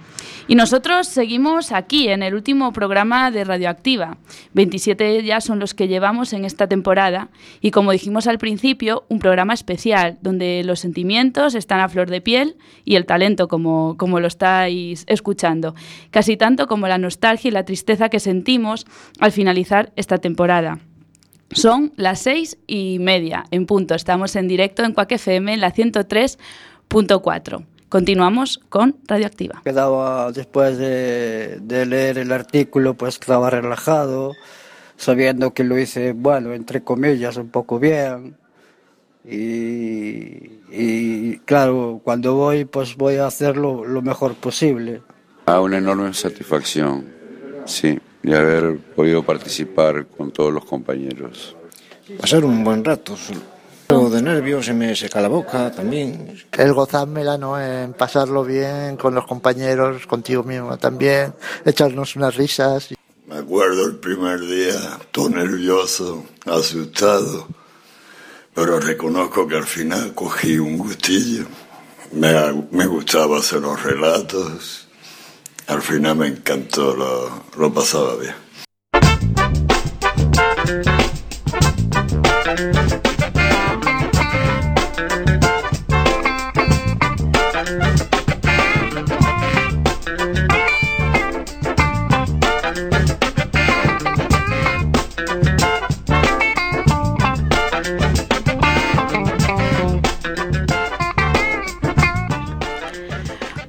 [0.46, 4.18] Y nosotros seguimos aquí en el último programa de Radioactiva.
[4.52, 7.30] 27 ya son los que llevamos en esta temporada
[7.62, 12.20] y como dijimos al principio, un programa especial donde los sentimientos están a flor de
[12.20, 15.74] piel y el talento como, como lo estáis escuchando,
[16.10, 18.84] casi tanto como la nostalgia y la tristeza que sentimos
[19.20, 20.80] al finalizar esta temporada.
[21.52, 23.94] Son las seis y media en punto.
[23.94, 27.64] Estamos en directo en Cuac FM en la 103.4.
[27.94, 29.62] Continuamos con Radioactiva.
[29.64, 34.32] Quedaba después de, de leer el artículo, pues quedaba relajado,
[34.96, 38.36] sabiendo que lo hice, bueno, entre comillas, un poco bien.
[39.24, 45.00] Y, y claro, cuando voy, pues voy a hacerlo lo mejor posible.
[45.46, 47.06] A una enorme satisfacción,
[47.64, 51.56] sí, de haber podido participar con todos los compañeros.
[52.20, 53.14] Pasar un buen rato.
[53.88, 56.40] De nervios, se me seca la boca también.
[56.52, 57.60] El gozármela, ¿no?
[57.60, 62.88] En pasarlo bien con los compañeros, contigo mismo también, echarnos unas risas.
[63.26, 67.46] Me acuerdo el primer día, todo nervioso, asustado,
[68.54, 71.46] pero reconozco que al final cogí un gustillo.
[72.12, 72.32] Me,
[72.70, 74.88] me gustaba hacer los relatos,
[75.66, 78.34] al final me encantó, lo, lo pasaba bien.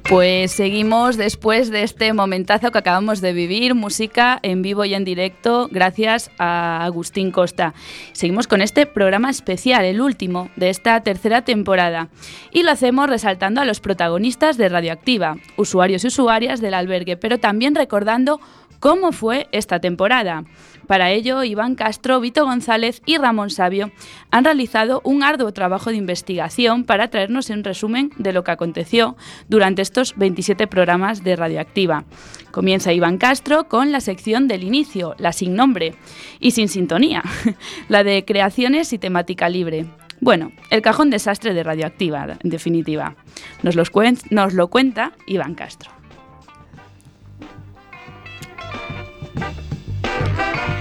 [0.08, 5.04] Pues seguimos después de este momentazo que acabamos de vivir, música en vivo y en
[5.04, 7.74] directo, gracias a Agustín Costa.
[8.12, 12.08] Seguimos con este programa especial, el último de esta tercera temporada,
[12.52, 17.38] y lo hacemos resaltando a los protagonistas de Radioactiva, usuarios y usuarias del albergue, pero
[17.38, 18.40] también recordando
[18.80, 20.44] cómo fue esta temporada.
[20.86, 23.90] Para ello, Iván Castro, Vito González y Ramón Sabio
[24.30, 29.16] han realizado un arduo trabajo de investigación para traernos un resumen de lo que aconteció
[29.48, 32.04] durante estos 27 programas de Radioactiva.
[32.52, 35.94] Comienza Iván Castro con la sección del inicio, la sin nombre
[36.38, 37.22] y sin sintonía,
[37.88, 39.86] la de creaciones y temática libre.
[40.20, 43.16] Bueno, el cajón desastre de Radioactiva, en definitiva.
[43.62, 43.76] Nos,
[44.30, 45.95] nos lo cuenta Iván Castro.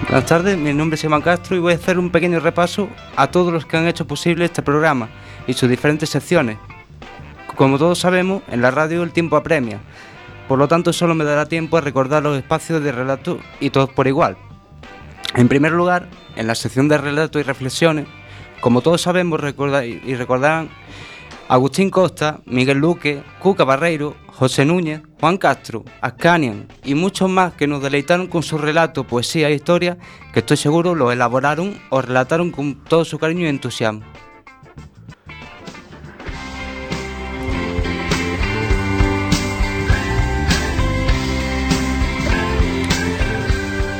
[0.08, 3.32] Buenas tardes, mi nombre es Iván Castro y voy a hacer un pequeño repaso a
[3.32, 5.10] todos los que han hecho posible este programa
[5.48, 6.60] y sus diferentes secciones.
[7.56, 9.80] Como todos sabemos, en la radio el tiempo apremia,
[10.48, 13.90] por lo tanto solo me dará tiempo a recordar los espacios de relato y todos
[13.90, 14.38] por igual.
[15.34, 18.06] En primer lugar, en la sección de relato y reflexiones,
[18.62, 20.70] como todos sabemos y recordarán,
[21.50, 27.68] Agustín Costa, Miguel Luque, Cuca Barreiro, José Núñez, Juan Castro, Ascanian y muchos más que
[27.68, 29.98] nos deleitaron con su relato, poesía e historia
[30.34, 34.04] que estoy seguro lo elaboraron o relataron con todo su cariño y entusiasmo.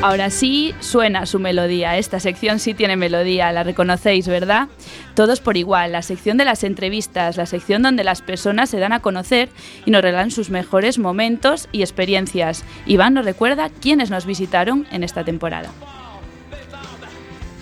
[0.02, 1.98] Ahora sí suena su melodía.
[1.98, 4.68] Esta sección sí tiene melodía, la reconocéis, ¿verdad?
[5.16, 5.94] Todos por igual.
[5.94, 9.50] La sección de las entrevistas, la sección donde las personas se dan a conocer
[9.86, 12.66] y nos regalan sus mejores momentos y experiencias.
[12.86, 15.70] Iván nos recuerda quiénes nos visitaron en esta temporada.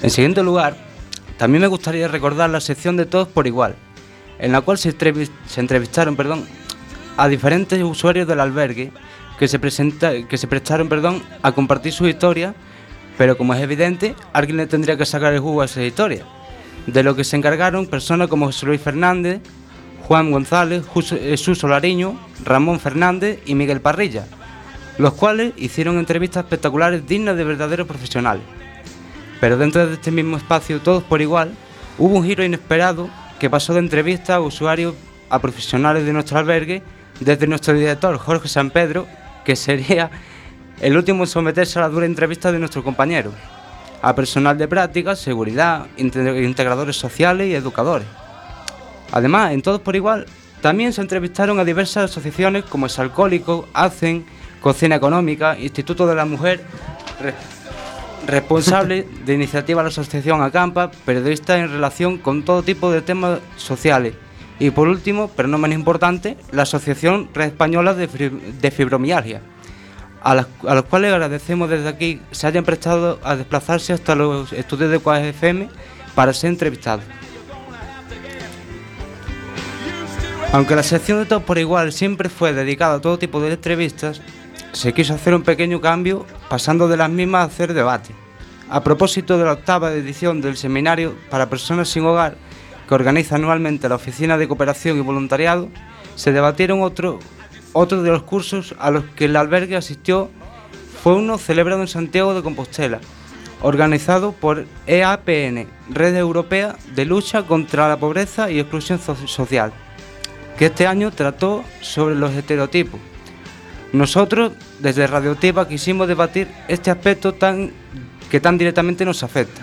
[0.02, 0.76] En siguiente lugar,
[1.38, 3.76] también me gustaría recordar la sección de Todos por Igual,
[4.40, 6.46] en la cual se, entrevis- se entrevistaron perdón,
[7.18, 8.92] a diferentes usuarios del albergue
[9.38, 12.56] que se, presenta- que se prestaron perdón, a compartir su historia,
[13.18, 16.26] pero como es evidente, alguien le tendría que sacar el jugo a esa historia.
[16.88, 19.42] De lo que se encargaron personas como José Luis Fernández,
[20.04, 24.26] Juan González, Jesús Solariño, Ramón Fernández y Miguel Parrilla,
[24.98, 28.44] los cuales hicieron entrevistas espectaculares dignas de verdaderos profesionales.
[29.40, 31.54] Pero dentro de este mismo espacio, todos por igual,
[31.98, 33.10] hubo un giro inesperado
[33.40, 34.94] que pasó de entrevistas a usuarios
[35.30, 36.84] a profesionales de nuestro albergue,
[37.20, 39.08] desde nuestro director Jorge San Pedro,
[39.46, 40.12] que sería
[40.82, 43.32] el último en someterse a la dura entrevista de nuestro compañero,
[44.04, 48.06] a personal de práctica, seguridad, inte- integradores sociales y educadores.
[49.12, 50.26] Además, en todos por igual,
[50.62, 54.26] también se entrevistaron a diversas asociaciones como Exalcohólico, ACEN,
[54.62, 56.62] Cocina Económica, Instituto de la Mujer,
[57.22, 57.34] Re-
[58.28, 63.40] responsable de iniciativa de la Asociación Acampa, periodistas en relación con todo tipo de temas
[63.58, 64.14] sociales.
[64.60, 69.42] Y por último, pero no menos importante, la Asociación Red Española de Fibromialgia,
[70.24, 75.00] a, los cuales agradecemos desde aquí se hayan prestado a desplazarse hasta los estudios de
[75.00, 75.70] Cuas FM
[76.16, 77.04] para ser entrevistados.
[80.54, 84.22] Aunque la sección de Todo por Igual siempre fue dedicada a todo tipo de entrevistas,
[84.72, 88.14] se quiso hacer un pequeño cambio pasando de las mismas a hacer debate.
[88.70, 92.38] A propósito de la octava edición del seminario para personas sin hogar
[92.88, 95.70] que organiza anualmente la Oficina de Cooperación y Voluntariado,
[96.16, 97.20] se debatieron otro,
[97.74, 100.30] otro de los cursos a los que el albergue asistió
[101.04, 103.00] fue uno celebrado en Santiago de Compostela,
[103.62, 109.74] organizado por EAPN, Red Europea de Lucha contra la Pobreza y Exclusión So- Social,
[110.58, 113.00] que este año trató sobre los estereotipos.
[113.92, 117.72] Nosotros, desde Radio Tipa, quisimos debatir este aspecto tan,
[118.32, 119.62] que tan directamente nos afecta.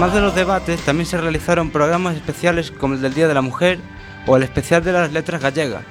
[0.00, 3.42] Además de los debates, también se realizaron programas especiales como el del Día de la
[3.42, 3.78] Mujer
[4.26, 5.84] o el especial de las letras gallegas,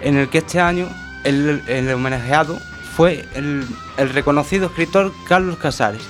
[0.00, 0.88] en el que este año
[1.24, 2.58] el, el homenajeado
[2.96, 3.66] fue el,
[3.98, 6.00] el reconocido escritor Carlos Casares.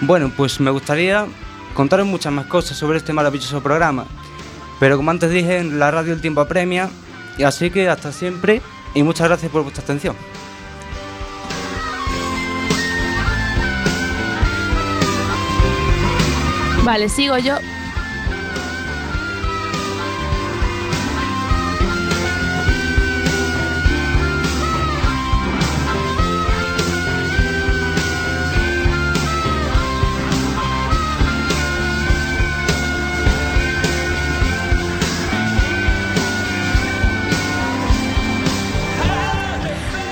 [0.00, 1.26] Bueno, pues me gustaría
[1.74, 4.06] contaros muchas más cosas sobre este maravilloso programa,
[4.78, 6.88] pero como antes dije, en la radio el tiempo apremia,
[7.44, 8.62] así que hasta siempre
[8.94, 10.14] y muchas gracias por vuestra atención.
[16.86, 17.58] Vale, sigo yo.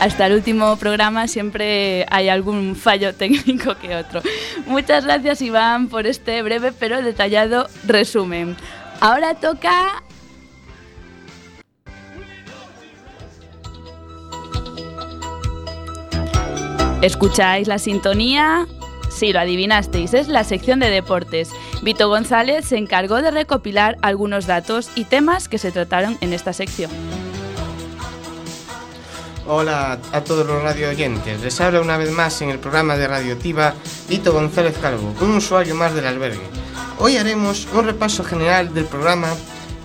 [0.04, 4.20] Hasta el último programa siempre hay algún fallo técnico que otro.
[4.66, 8.54] Muchas gracias Iván por este breve pero detallado resumen.
[9.00, 10.02] Ahora toca...
[17.00, 18.66] Escucháis la sintonía.
[19.08, 21.48] Sí, lo adivinasteis, es la sección de deportes.
[21.82, 26.52] Vito González se encargó de recopilar algunos datos y temas que se trataron en esta
[26.52, 26.90] sección.
[29.46, 31.40] Hola a todos los radio oyentes.
[31.42, 33.74] Les habla una vez más en el programa de Radiotiva
[34.08, 36.40] Vito González Calvo, un usuario más del albergue.
[36.98, 39.28] Hoy haremos un repaso general del programa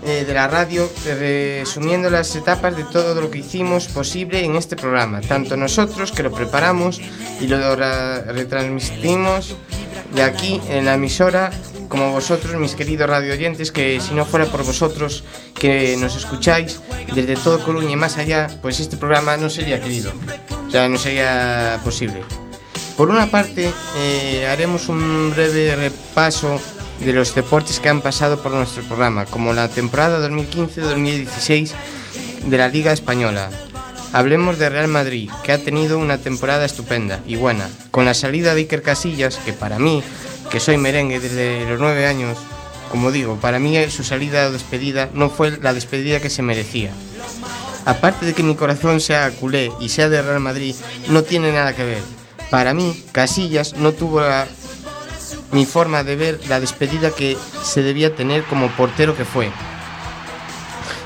[0.06, 4.78] eh, de la radio, resumiendo las etapas de todo lo que hicimos posible en este
[4.78, 7.02] programa, tanto nosotros que lo preparamos
[7.42, 9.56] y lo ra- retransmitimos
[10.16, 11.52] de aquí en la emisora,
[11.90, 15.24] como vosotros, mis queridos radio oyentes, que si no fuera por vosotros
[15.56, 16.80] que nos escucháis
[17.14, 20.14] desde todo Coruña y más allá, pues este programa no sería querido,
[20.68, 22.22] o sea, no sería posible.
[22.96, 26.60] Por una parte, eh, haremos un breve repaso
[27.00, 31.72] de los deportes que han pasado por nuestro programa, como la temporada 2015-2016
[32.46, 33.50] de la Liga Española.
[34.12, 38.54] Hablemos de Real Madrid, que ha tenido una temporada estupenda y buena, con la salida
[38.54, 40.04] de Iker Casillas, que para mí,
[40.50, 42.38] que soy merengue desde los nueve años,
[42.92, 46.92] como digo, para mí su salida o despedida no fue la despedida que se merecía.
[47.86, 50.76] Aparte de que mi corazón sea culé y sea de Real Madrid,
[51.08, 52.02] no tiene nada que ver.
[52.50, 54.22] Para mí, Casillas no tuvo
[55.52, 59.52] mi forma de ver la despedida que se debía tener como portero que fue.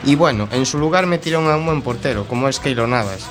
[0.06, 3.26] Y bueno, en su lugar metieron a un buen portero, como es Keylor Navas.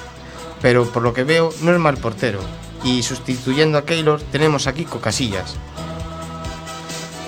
[0.60, 2.40] Pero por lo que veo, no es mal portero.
[2.84, 5.56] Y sustituyendo a Keylor, tenemos a Kiko Casillas.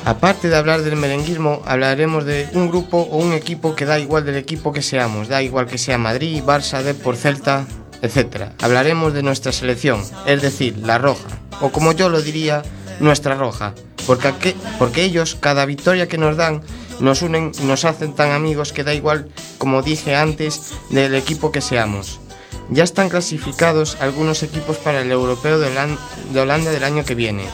[0.04, 4.26] Aparte de hablar del merenguismo, hablaremos de un grupo o un equipo que da igual
[4.26, 7.66] del equipo que seamos, da igual que sea Madrid, Barça, Depor, Celta,
[8.02, 8.52] etc.
[8.60, 11.28] Hablaremos de nuestra selección, es decir, la roja,
[11.62, 12.62] o como yo lo diría,
[13.00, 13.74] nuestra roja,
[14.06, 16.60] porque, porque ellos, cada victoria que nos dan,
[17.00, 21.50] nos unen y nos hacen tan amigos que da igual, como dije antes, del equipo
[21.50, 22.20] que seamos.
[22.68, 27.44] Ya están clasificados algunos equipos para el europeo de Holanda del año que viene.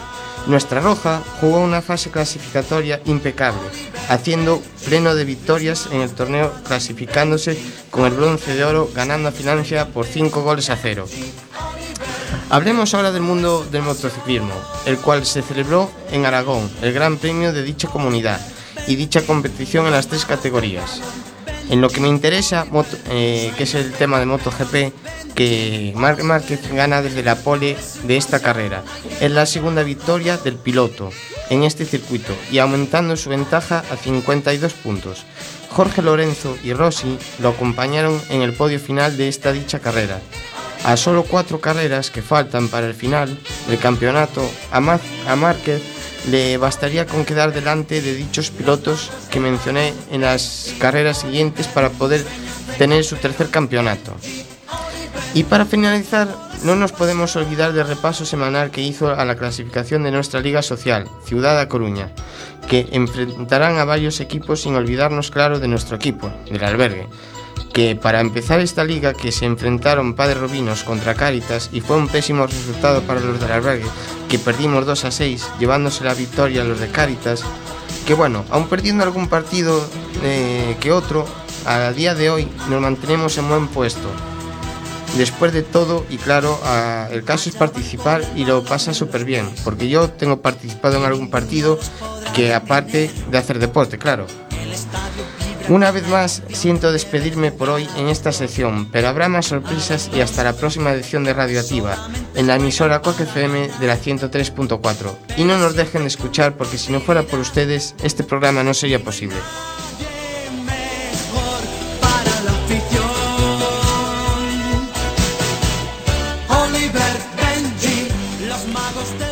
[0.46, 3.60] Nuestra Roja jugó una fase clasificatoria impecable,
[4.08, 7.58] haciendo pleno de victorias en el torneo, clasificándose
[7.90, 11.06] con el bronce de oro, ganando a Financia por 5 goles a 0.
[12.48, 14.54] Hablemos ahora del mundo del motociclismo,
[14.86, 18.40] el cual se celebró en Aragón, el gran premio de dicha comunidad
[18.88, 21.00] y dicha competición en las tres categorías.
[21.70, 24.92] En lo que me interesa, moto- eh, que es el tema de MotoGP,
[25.34, 28.82] que Marc Márquez gana desde la pole de esta carrera.
[29.20, 31.10] Es la segunda victoria del piloto
[31.48, 35.24] en este circuito y aumentando su ventaja a 52 puntos.
[35.70, 40.20] Jorge Lorenzo y Rossi lo acompañaron en el podio final de esta dicha carrera.
[40.82, 44.42] A solo cuatro carreras que faltan para el final del campeonato,
[44.72, 45.82] a, a Márquez
[46.28, 51.90] le bastaría con quedar delante de dichos pilotos que mencioné en las carreras siguientes para
[51.90, 52.24] poder
[52.78, 54.14] tener su tercer campeonato.
[55.32, 56.28] Y para finalizar,
[56.64, 60.62] no nos podemos olvidar del repaso semanal que hizo a la clasificación de nuestra Liga
[60.62, 62.10] Social, Ciudad A Coruña,
[62.68, 67.06] que enfrentarán a varios equipos sin olvidarnos, claro, de nuestro equipo, del albergue,
[67.72, 72.08] que para empezar esta liga que se enfrentaron Padre Robinos contra Cáritas y fue un
[72.08, 73.86] pésimo resultado para los del albergue,
[74.28, 77.42] que perdimos 2 a 6, llevándose la victoria a los de Cáritas,
[78.06, 79.84] que bueno, aún perdiendo algún partido
[80.22, 81.26] eh, que otro,
[81.64, 84.08] a día de hoy nos mantenemos en buen puesto.
[85.16, 86.58] Después de todo, y claro,
[87.10, 91.30] el caso es participar y lo pasa súper bien, porque yo tengo participado en algún
[91.30, 91.78] partido
[92.34, 94.26] que aparte de hacer deporte, claro.
[95.70, 100.20] Una vez más, siento despedirme por hoy en esta sección, pero habrá más sorpresas y
[100.20, 105.14] hasta la próxima edición de Radioactiva, en la emisora Coque FM de la 103.4.
[105.36, 108.74] Y no nos dejen de escuchar porque si no fuera por ustedes, este programa no
[108.74, 109.36] sería posible.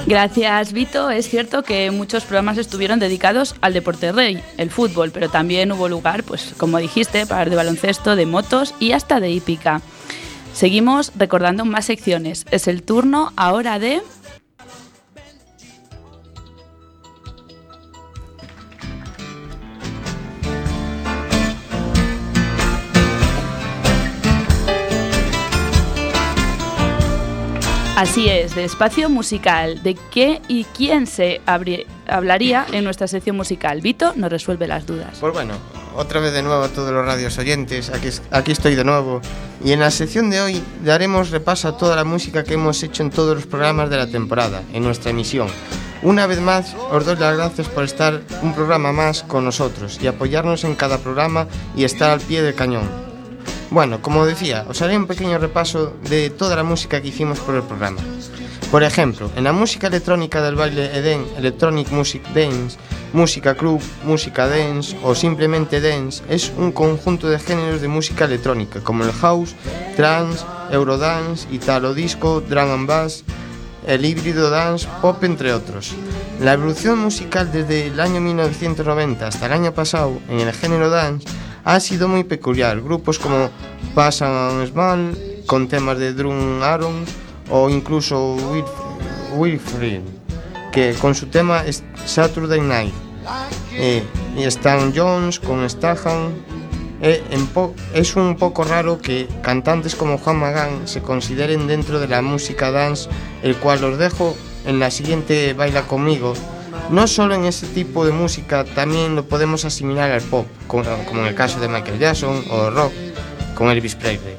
[0.09, 1.11] Gracias, Vito.
[1.11, 5.87] Es cierto que muchos programas estuvieron dedicados al deporte rey, el fútbol, pero también hubo
[5.87, 9.83] lugar, pues como dijiste, para el de baloncesto, de motos y hasta de hípica.
[10.55, 12.47] Seguimos recordando más secciones.
[12.51, 14.01] Es el turno ahora de...
[27.99, 29.83] Así es, de espacio musical.
[29.83, 31.41] ¿De qué y quién se
[32.07, 33.81] hablaría en nuestra sección musical?
[33.81, 35.19] Vito nos resuelve las dudas.
[35.19, 35.55] Pues bueno,
[35.97, 39.21] otra vez de nuevo a todos los radios oyentes, aquí, aquí estoy de nuevo.
[39.65, 43.03] Y en la sección de hoy daremos repaso a toda la música que hemos hecho
[43.03, 45.49] en todos los programas de la temporada, en nuestra emisión.
[46.01, 50.07] Una vez más, os doy las gracias por estar un programa más con nosotros y
[50.07, 53.08] apoyarnos en cada programa y estar al pie del cañón.
[53.71, 57.55] Bueno, como decía, os haré un pequeño repaso de toda la música que hicimos por
[57.55, 58.01] el programa.
[58.71, 62.79] Por ejemplo, en la música electrónica del baile Eden, Electronic Music Dance,
[63.13, 68.81] música club, música dance o simplemente dance, es un conjunto de géneros de música electrónica
[68.81, 69.55] como el house,
[69.97, 73.25] trance, eurodance, italo disco, drum and bass,
[73.87, 75.95] el híbrido dance, pop, entre otros.
[76.41, 81.27] La evolución musical desde el año 1990 hasta el año pasado en el género dance
[81.69, 82.81] ha sido muy peculiar.
[82.81, 83.51] Grupos como
[83.95, 85.17] Bass and Small
[85.47, 87.05] con temas de Drum Aaron
[87.51, 90.01] o incluso Wilf- Wilfried
[90.73, 91.63] que con su tema
[92.07, 92.95] Saturday Night.
[93.75, 94.03] Eh,
[94.37, 96.33] y Stan Jones con Stahan.
[97.03, 97.23] Eh,
[97.95, 102.71] es un poco raro que cantantes como Juan Magán se consideren dentro de la música
[102.71, 103.11] dance,
[103.43, 106.33] el cual os dejo en la siguiente Baila conmigo.
[106.91, 111.27] No solo en ese tipo de música, también lo podemos asimilar al pop, como, en
[111.27, 112.93] el caso de Michael Jackson o rock
[113.55, 114.37] con Elvis Presley.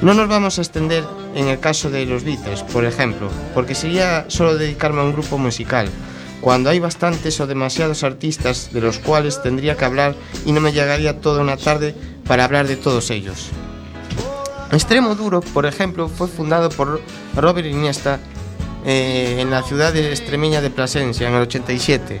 [0.00, 1.04] No nos vamos a extender
[1.34, 5.36] en el caso de los Beatles, por ejemplo, porque sería solo dedicarme a un grupo
[5.36, 5.90] musical,
[6.40, 10.14] cuando hay bastantes o demasiados artistas de los cuales tendría que hablar
[10.46, 11.94] y no me llegaría toda una tarde
[12.26, 13.50] para hablar de todos ellos.
[14.72, 17.02] Extremo Duro, por ejemplo, fue fundado por
[17.34, 18.20] Robert Iniesta
[18.84, 22.20] eh, en la ciudad de extremeña de Plasencia en el 87.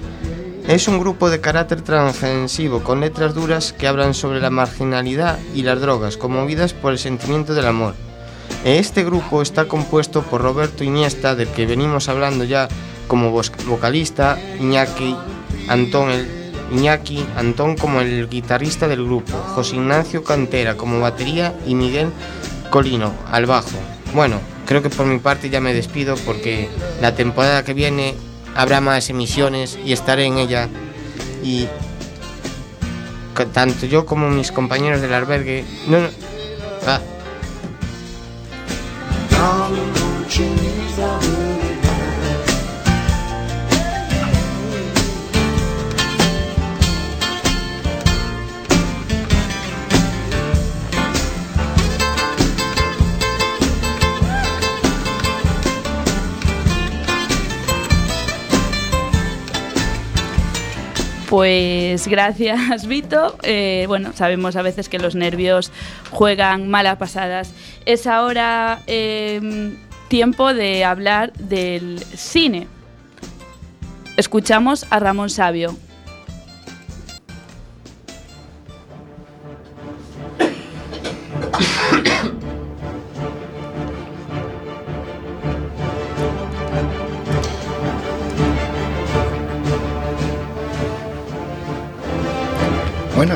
[0.66, 5.62] Es un grupo de carácter transgresivo con letras duras que hablan sobre la marginalidad y
[5.62, 7.94] las drogas, conmovidas por el sentimiento del amor.
[8.64, 12.68] Este grupo está compuesto por Roberto Iniesta, del que venimos hablando ya
[13.06, 15.16] como vocalista, Iñaki,
[15.68, 16.10] Antón,
[16.72, 22.10] Iñaki, Antón como el guitarrista del grupo, José Ignacio Cantera como batería y Miguel
[22.70, 23.78] Colino al bajo.
[24.14, 26.68] Bueno, creo que por mi parte ya me despido porque
[27.00, 28.14] la temporada que viene
[28.54, 30.68] habrá más emisiones y estaré en ella.
[31.42, 31.66] Y
[33.54, 36.08] tanto yo como mis compañeros del albergue no, no-
[36.86, 37.00] ah,
[61.28, 63.36] Pues gracias, Vito.
[63.42, 65.70] Eh, bueno, sabemos a veces que los nervios
[66.10, 67.52] juegan malas pasadas.
[67.84, 69.76] Es ahora eh,
[70.08, 72.66] tiempo de hablar del cine.
[74.16, 75.76] Escuchamos a Ramón Sabio.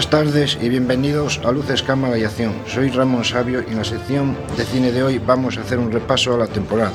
[0.03, 2.55] Buenas tardes y bienvenidos a Luces Cámara y Acción.
[2.66, 5.92] Soy Ramón Sabio y en la sección de cine de hoy vamos a hacer un
[5.92, 6.92] repaso a la temporada.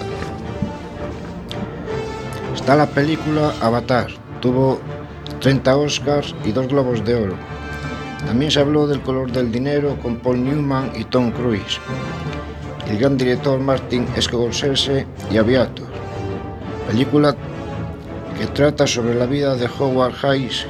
[2.54, 4.08] Está la película Avatar.
[4.42, 4.82] Tuvo
[5.40, 7.36] 30 Oscars y dos Globos de Oro.
[8.26, 11.80] También se habló del color del dinero con Paul Newman y Tom Cruise.
[12.90, 15.88] El gran director Martin Scorsese y Aviator.
[16.90, 17.34] Película
[18.38, 20.66] que trata sobre la vida de Howard Hayes,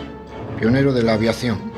[0.59, 1.76] pionero de la aviación.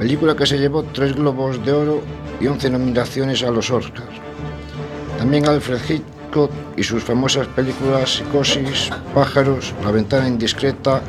[0.00, 2.00] Película que se llevó tres Globos de Oro
[2.40, 4.16] y 11 nominaciones a los Oscars.
[5.18, 11.02] También Alfred Hitchcock y sus famosas películas Psicosis, Pájaros, La ventana indiscreta.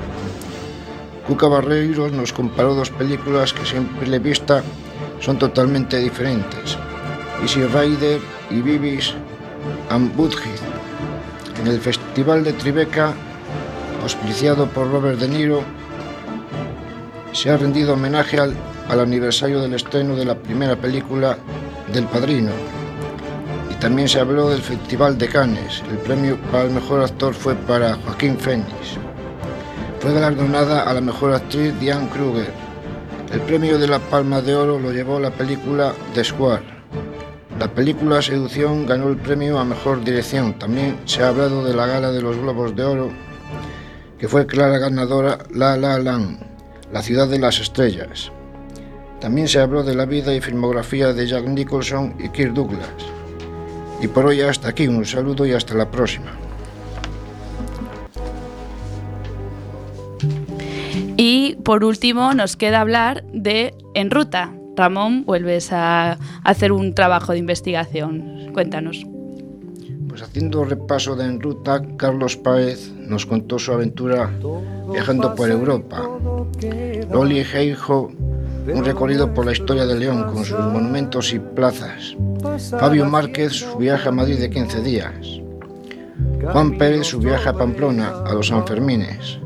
[1.25, 4.61] Cuca Barreiros nos comparó dos películas que siempre le vista
[5.21, 6.77] son totalmente diferentes.
[7.41, 8.19] Easy Rider
[8.49, 9.13] y Bibis
[9.89, 10.59] and Butthead.
[11.61, 13.13] En el Festival de Tribeca,
[14.03, 15.63] auspiciado por Robert De Niro,
[17.31, 18.53] se ha rendido homenaje al,
[18.91, 21.37] al aniversario del estreno de la primera película
[21.93, 22.51] del Padrino.
[23.71, 25.81] Y también se habló del Festival de Cannes.
[25.89, 28.97] El premio para el mejor actor fue para Joaquín Phoenix.
[30.01, 32.51] Fue galardonada a la mejor actriz Diane Kruger.
[33.31, 36.63] El premio de la Palma de Oro lo llevó la película The Square.
[37.59, 40.59] La película Seducción ganó el premio a mejor dirección.
[40.59, 43.09] También se ha hablado de la gala de los Globos de Oro,
[44.19, 46.39] que fue clara ganadora La La Land,
[46.91, 48.33] La ciudad de las estrellas.
[49.21, 52.89] También se habló de la vida y filmografía de Jack Nicholson y Kirk Douglas.
[54.01, 56.31] Y por hoy hasta aquí, un saludo y hasta la próxima.
[61.17, 64.55] Y por último nos queda hablar de En Ruta.
[64.75, 68.49] Ramón, vuelves a hacer un trabajo de investigación.
[68.53, 69.05] Cuéntanos.
[70.09, 74.31] Pues haciendo repaso de En Ruta, Carlos Páez nos contó su aventura
[74.91, 76.09] viajando por Europa.
[77.11, 78.11] Loli Heijo,
[78.67, 82.15] un recorrido por la historia de León con sus monumentos y plazas.
[82.79, 85.13] Fabio Márquez, su viaje a Madrid de 15 días.
[86.51, 89.39] Juan Pérez, su viaje a Pamplona, a los Sanfermines.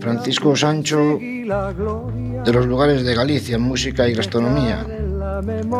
[0.00, 4.86] Francisco Sancho, de los lugares de Galicia, música y gastronomía.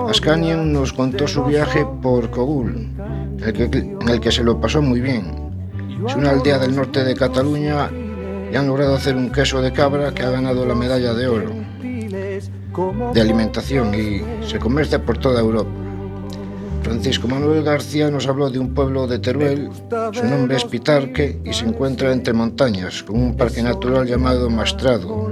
[0.09, 2.91] Ascanien nos contó su viaje por Cogul,
[3.41, 5.51] en el que se lo pasó muy bien.
[6.07, 7.91] Es una aldea del norte de Cataluña
[8.51, 11.58] y han logrado hacer un queso de cabra que ha ganado la medalla de oro
[13.13, 15.71] de alimentación y se comercia por toda Europa.
[16.83, 19.69] Francisco Manuel García nos habló de un pueblo de Teruel,
[20.13, 25.29] su nombre es Pitarque y se encuentra entre montañas, con un parque natural llamado Mastrado.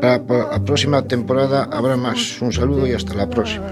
[0.00, 2.40] Para la próxima temporada habrá más.
[2.40, 3.66] Un saludo y hasta la próxima.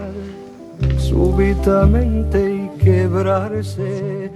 [0.99, 4.31] Súbitamente y quebrarse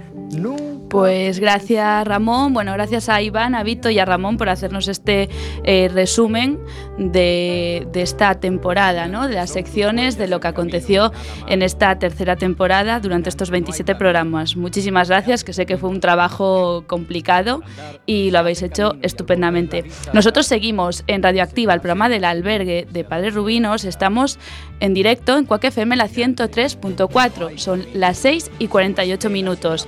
[0.93, 5.27] Pues gracias Ramón, bueno, gracias a Iván, a Vito y a Ramón por hacernos este
[5.63, 6.59] eh, resumen
[6.99, 9.27] de, esta temporada, ¿no?
[9.27, 11.11] de las secciones, de lo que aconteció
[11.47, 14.55] en esta tercera temporada durante estos 27 programas.
[14.55, 17.63] Muchísimas gracias, que sé que fue un trabajo complicado
[18.05, 19.85] y lo habéis hecho estupendamente.
[20.13, 24.37] Nosotros seguimos en Radioactiva, el programa del albergue de Padres Rubinos, estamos
[24.79, 29.87] en directo en Cuac FM la 103.4, son las 6 y 48 minutos.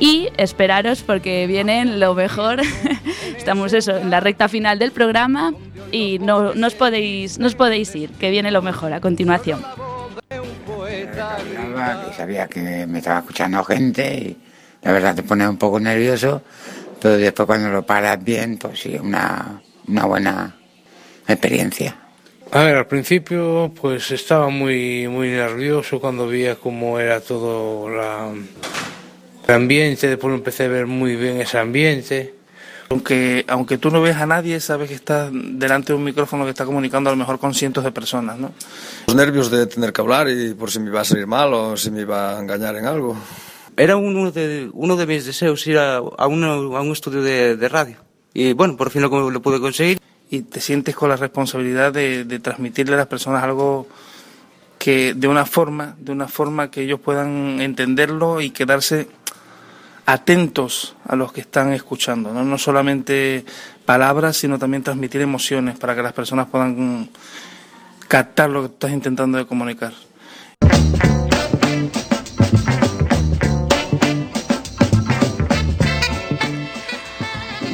[0.00, 2.60] Y esperaros porque vienen lo mejor.
[3.36, 5.52] Estamos eso, en la recta final del programa
[5.90, 9.64] y no, no, os podéis, no os podéis ir, que viene lo mejor a continuación.
[10.76, 14.36] Que sabía que me estaba escuchando gente y
[14.82, 16.42] la verdad te pone un poco nervioso,
[17.00, 20.56] pero después cuando lo paras bien, pues sí, una, una buena
[21.26, 21.96] experiencia.
[22.50, 28.32] A ver, al principio pues estaba muy, muy nervioso cuando veía cómo era todo la,
[29.48, 32.34] el ambiente, después empecé a ver muy bien ese ambiente.
[32.90, 36.50] Aunque, aunque tú no ves a nadie, sabes que estás delante de un micrófono que
[36.50, 38.52] está comunicando a lo mejor con cientos de personas, ¿no?
[39.06, 41.76] Los nervios de tener que hablar y por si me iba a salir mal o
[41.76, 43.16] si me iba a engañar en algo.
[43.76, 47.56] Era uno de, uno de mis deseos ir a, a, uno- a un estudio de,
[47.56, 47.96] de radio.
[48.32, 49.98] Y bueno, por fin lo, lo pude conseguir.
[50.30, 53.86] Y te sientes con la responsabilidad de, de transmitirle a las personas algo
[54.78, 59.08] que de una forma, de una forma que ellos puedan entenderlo y quedarse
[60.08, 62.42] atentos a los que están escuchando, ¿no?
[62.42, 63.44] no solamente
[63.84, 67.10] palabras, sino también transmitir emociones para que las personas puedan
[68.08, 69.92] captar lo que estás intentando de comunicar.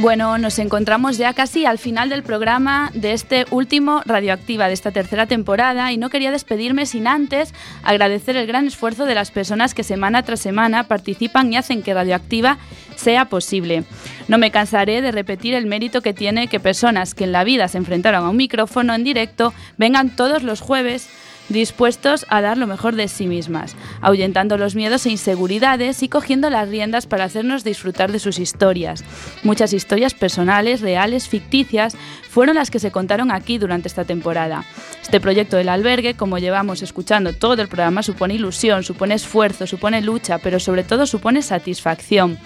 [0.04, 4.90] Bueno, nos encontramos ya casi al final del programa de este último Radioactiva, de esta
[4.90, 9.72] tercera temporada, y no quería despedirme sin antes agradecer el gran esfuerzo de las personas
[9.72, 12.58] que semana tras semana participan y hacen que Radioactiva
[12.96, 13.84] sea posible.
[14.28, 17.66] No me cansaré de repetir el mérito que tiene que personas que en la vida
[17.68, 21.08] se enfrentaron a un micrófono en directo vengan todos los jueves
[21.48, 26.50] dispuestos a dar lo mejor de sí mismas, ahuyentando los miedos e inseguridades y cogiendo
[26.50, 29.04] las riendas para hacernos disfrutar de sus historias.
[29.42, 31.96] Muchas historias personales, reales, ficticias,
[32.34, 34.64] fueron las que se contaron aquí durante esta temporada.
[35.02, 40.00] Este proyecto del albergue, como llevamos escuchando todo el programa, supone ilusión, supone esfuerzo, supone
[40.00, 42.38] lucha, pero sobre todo supone satisfacción.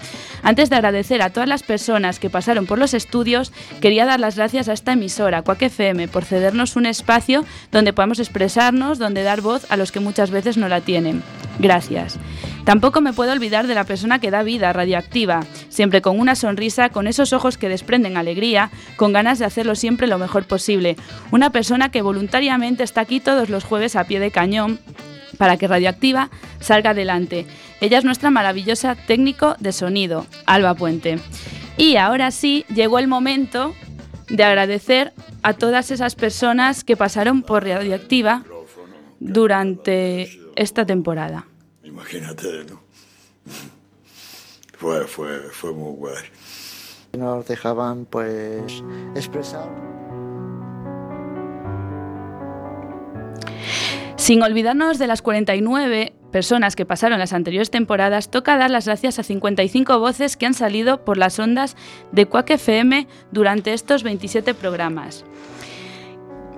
[0.43, 4.35] Antes de agradecer a todas las personas que pasaron por los estudios, quería dar las
[4.35, 9.41] gracias a esta emisora, Quack FM, por cedernos un espacio donde podamos expresarnos, donde dar
[9.41, 11.21] voz a los que muchas veces no la tienen.
[11.59, 12.17] Gracias.
[12.63, 16.89] Tampoco me puedo olvidar de la persona que da vida radioactiva, siempre con una sonrisa,
[16.89, 20.95] con esos ojos que desprenden alegría, con ganas de hacerlo siempre lo mejor posible.
[21.31, 24.79] Una persona que voluntariamente está aquí todos los jueves a pie de cañón
[25.37, 26.29] para que Radioactiva
[26.59, 27.45] salga adelante.
[27.81, 31.19] Ella es nuestra maravillosa técnico de sonido, Alba Puente.
[31.77, 33.73] Y ahora sí, llegó el momento
[34.29, 35.13] de agradecer
[35.43, 38.43] a todas esas personas que pasaron por Radioactiva
[39.19, 41.45] durante esta temporada.
[41.83, 42.81] Imagínate, ¿no?
[44.77, 46.23] Fue, fue, fue muy guay.
[47.17, 48.83] Nos dejaban pues
[49.15, 49.69] expresar.
[54.15, 59.17] Sin olvidarnos de las 49 personas que pasaron las anteriores temporadas, toca dar las gracias
[59.17, 61.75] a 55 voces que han salido por las ondas
[62.11, 65.25] de Quack FM durante estos 27 programas.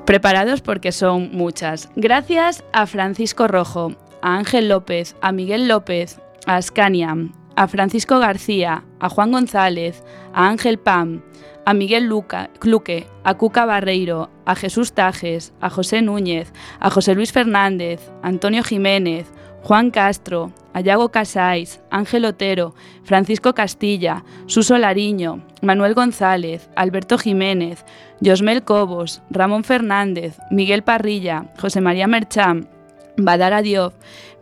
[0.06, 1.90] Preparados porque son muchas.
[1.96, 7.16] Gracias a Francisco Rojo, a Ángel López, a Miguel López, a Ascania,
[7.56, 11.22] a Francisco García, a Juan González, a Ángel Pam,
[11.66, 17.14] a Miguel Luca, Luque, a Cuca Barreiro, a Jesús Tajes, a José Núñez, a José
[17.14, 19.28] Luis Fernández, a Antonio Jiménez,
[19.64, 27.86] Juan Castro, a Yago Casais, Ángel Otero, Francisco Castilla, Suso Lariño, Manuel González, Alberto Jiménez,
[28.24, 32.70] Josmel Cobos, Ramón Fernández, Miguel Parrilla, José María Merchán,
[33.18, 33.94] Badara Diop,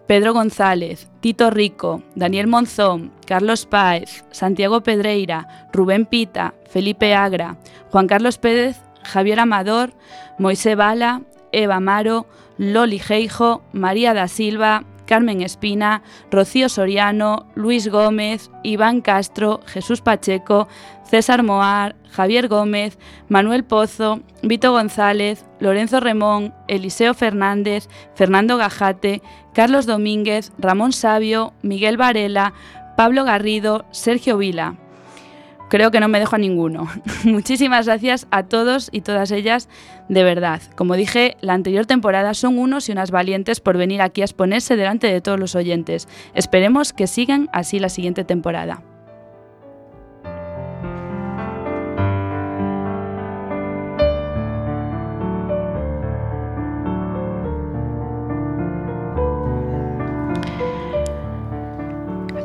[0.07, 7.57] Pedro González, Tito Rico, Daniel Monzón, Carlos Páez, Santiago Pedreira, Rubén Pita, Felipe Agra,
[7.91, 9.91] Juan Carlos Pérez, Javier Amador,
[10.39, 12.26] Moisés Bala, Eva Amaro,
[12.57, 20.68] Loli Geijo, María da Silva, Carmen Espina, Rocío Soriano, Luis Gómez, Iván Castro, Jesús Pacheco,
[21.03, 29.24] César Moar, Javier Gómez, Manuel Pozo, Vito González, Lorenzo Remón, Eliseo Fernández, Fernando Gajate,
[29.55, 32.53] Carlos Domínguez, Ramón Sabio, Miguel Varela,
[32.95, 34.78] Pablo Garrido, Sergio Vila.
[35.70, 36.88] Creo que no me dejo a ninguno.
[37.24, 39.70] Muchísimas gracias a todos y todas ellas,
[40.09, 40.61] de verdad.
[40.76, 44.76] Como dije, la anterior temporada son unos y unas valientes por venir aquí a exponerse
[44.76, 46.07] delante de todos los oyentes.
[46.34, 48.82] Esperemos que sigan así la siguiente temporada.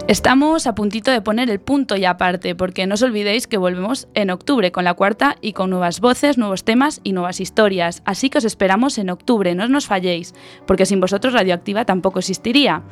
[0.07, 4.07] Estamos a puntito de poner el punto y aparte, porque no os olvidéis que volvemos
[4.13, 8.03] en octubre con la cuarta y con nuevas voces, nuevos temas y nuevas historias.
[8.05, 10.35] Así que os esperamos en octubre, no os nos falléis,
[10.67, 12.83] porque sin vosotros Radioactiva tampoco existiría.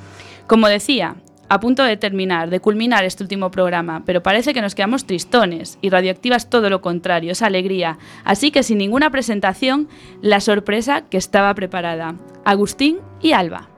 [0.46, 1.16] Como decía,
[1.50, 5.78] a punto de terminar, de culminar este último programa, pero parece que nos quedamos tristones
[5.82, 7.98] y Radioactiva es todo lo contrario, es alegría.
[8.24, 9.86] Así que sin ninguna presentación,
[10.22, 12.14] la sorpresa que estaba preparada.
[12.46, 13.68] Agustín y Alba.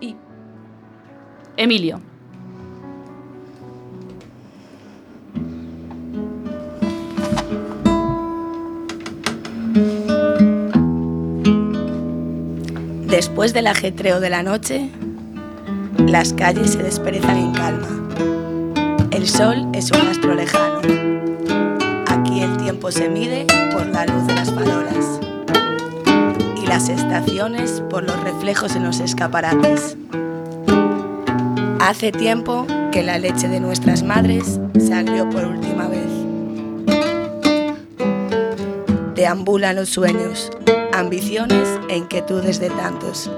[0.00, 0.14] Y
[1.56, 2.00] Emilio.
[13.16, 14.90] Después del ajetreo de la noche,
[16.06, 17.88] las calles se desperezan en calma.
[19.10, 20.80] El sol es un astro lejano.
[22.08, 25.20] Aquí el tiempo se mide por la luz de las farolas
[26.62, 29.96] y las estaciones por los reflejos en los escaparates.
[31.80, 36.10] Hace tiempo que la leche de nuestras madres se agrió por última vez.
[39.14, 40.50] Deambulan los sueños,
[40.96, 43.30] ambiciones e inquietudes de tantos,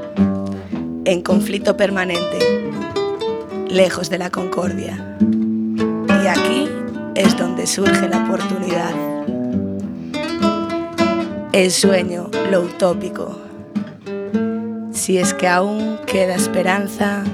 [1.04, 2.70] en conflicto permanente,
[3.68, 5.16] lejos de la concordia.
[6.22, 6.68] Y aquí
[7.16, 8.92] es donde surge la oportunidad.
[11.52, 13.36] El sueño, lo utópico.
[14.92, 17.24] Si es que aún queda esperanza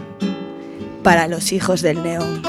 [1.02, 2.42] para los hijos del neón.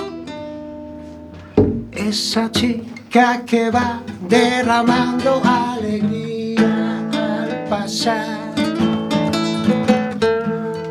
[1.91, 6.24] Esa chica que va derramando alegría al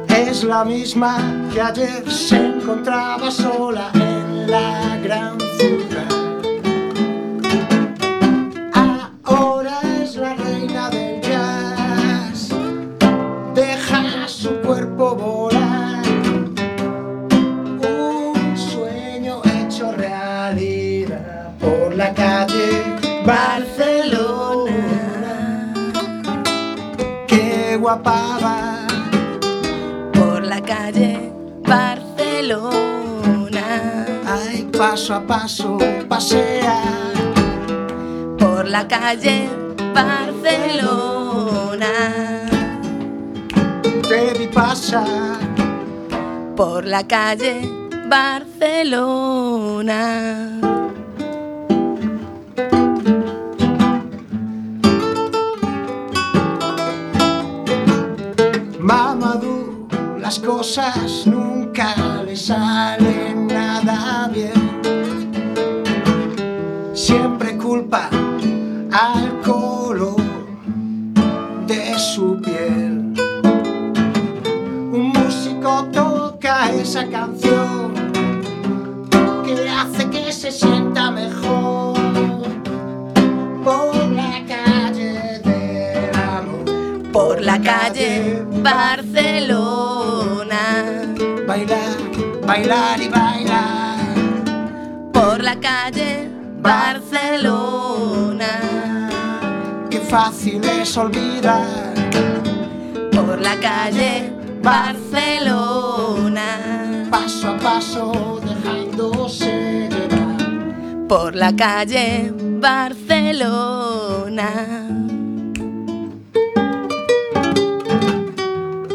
[0.09, 1.17] Es la misma
[1.53, 6.24] que ayer se encontraba sola en la gran ciudad.
[30.13, 31.33] Por la calle
[31.63, 32.75] Barcelona.
[34.27, 35.79] Ay, paso a paso
[36.09, 36.83] pasea
[38.37, 39.49] por la calle
[39.95, 41.87] Barcelona.
[44.09, 45.39] Te vi pasar
[46.57, 47.71] por la calle
[48.09, 49.15] Barcelona.
[60.25, 64.81] Las cosas nunca le salen nada bien.
[66.95, 68.09] Siempre culpa
[68.91, 70.17] al color
[71.67, 73.13] de su piel.
[74.97, 77.93] Un músico toca esa canción
[79.45, 81.99] que hace que se sienta mejor
[83.63, 87.13] por la calle del amor.
[87.13, 89.94] Por la calle Barcelona.
[92.47, 94.15] Bailar, y bailar.
[95.13, 96.29] Por la calle
[96.61, 98.47] Barcelona.
[99.91, 101.95] Qué fácil es olvidar.
[103.13, 104.31] Por la calle
[104.63, 106.47] Barcelona.
[107.11, 111.07] Paso a paso dejándose llevar.
[111.09, 112.31] Por la calle
[112.61, 114.49] Barcelona.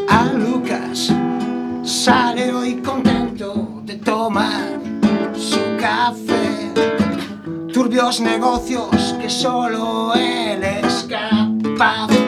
[0.08, 1.12] A Lucas
[1.82, 3.19] sale hoy contento
[4.24, 4.78] tomar
[5.34, 6.74] su café.
[7.72, 12.19] Turbios negocios que solo él es capaz.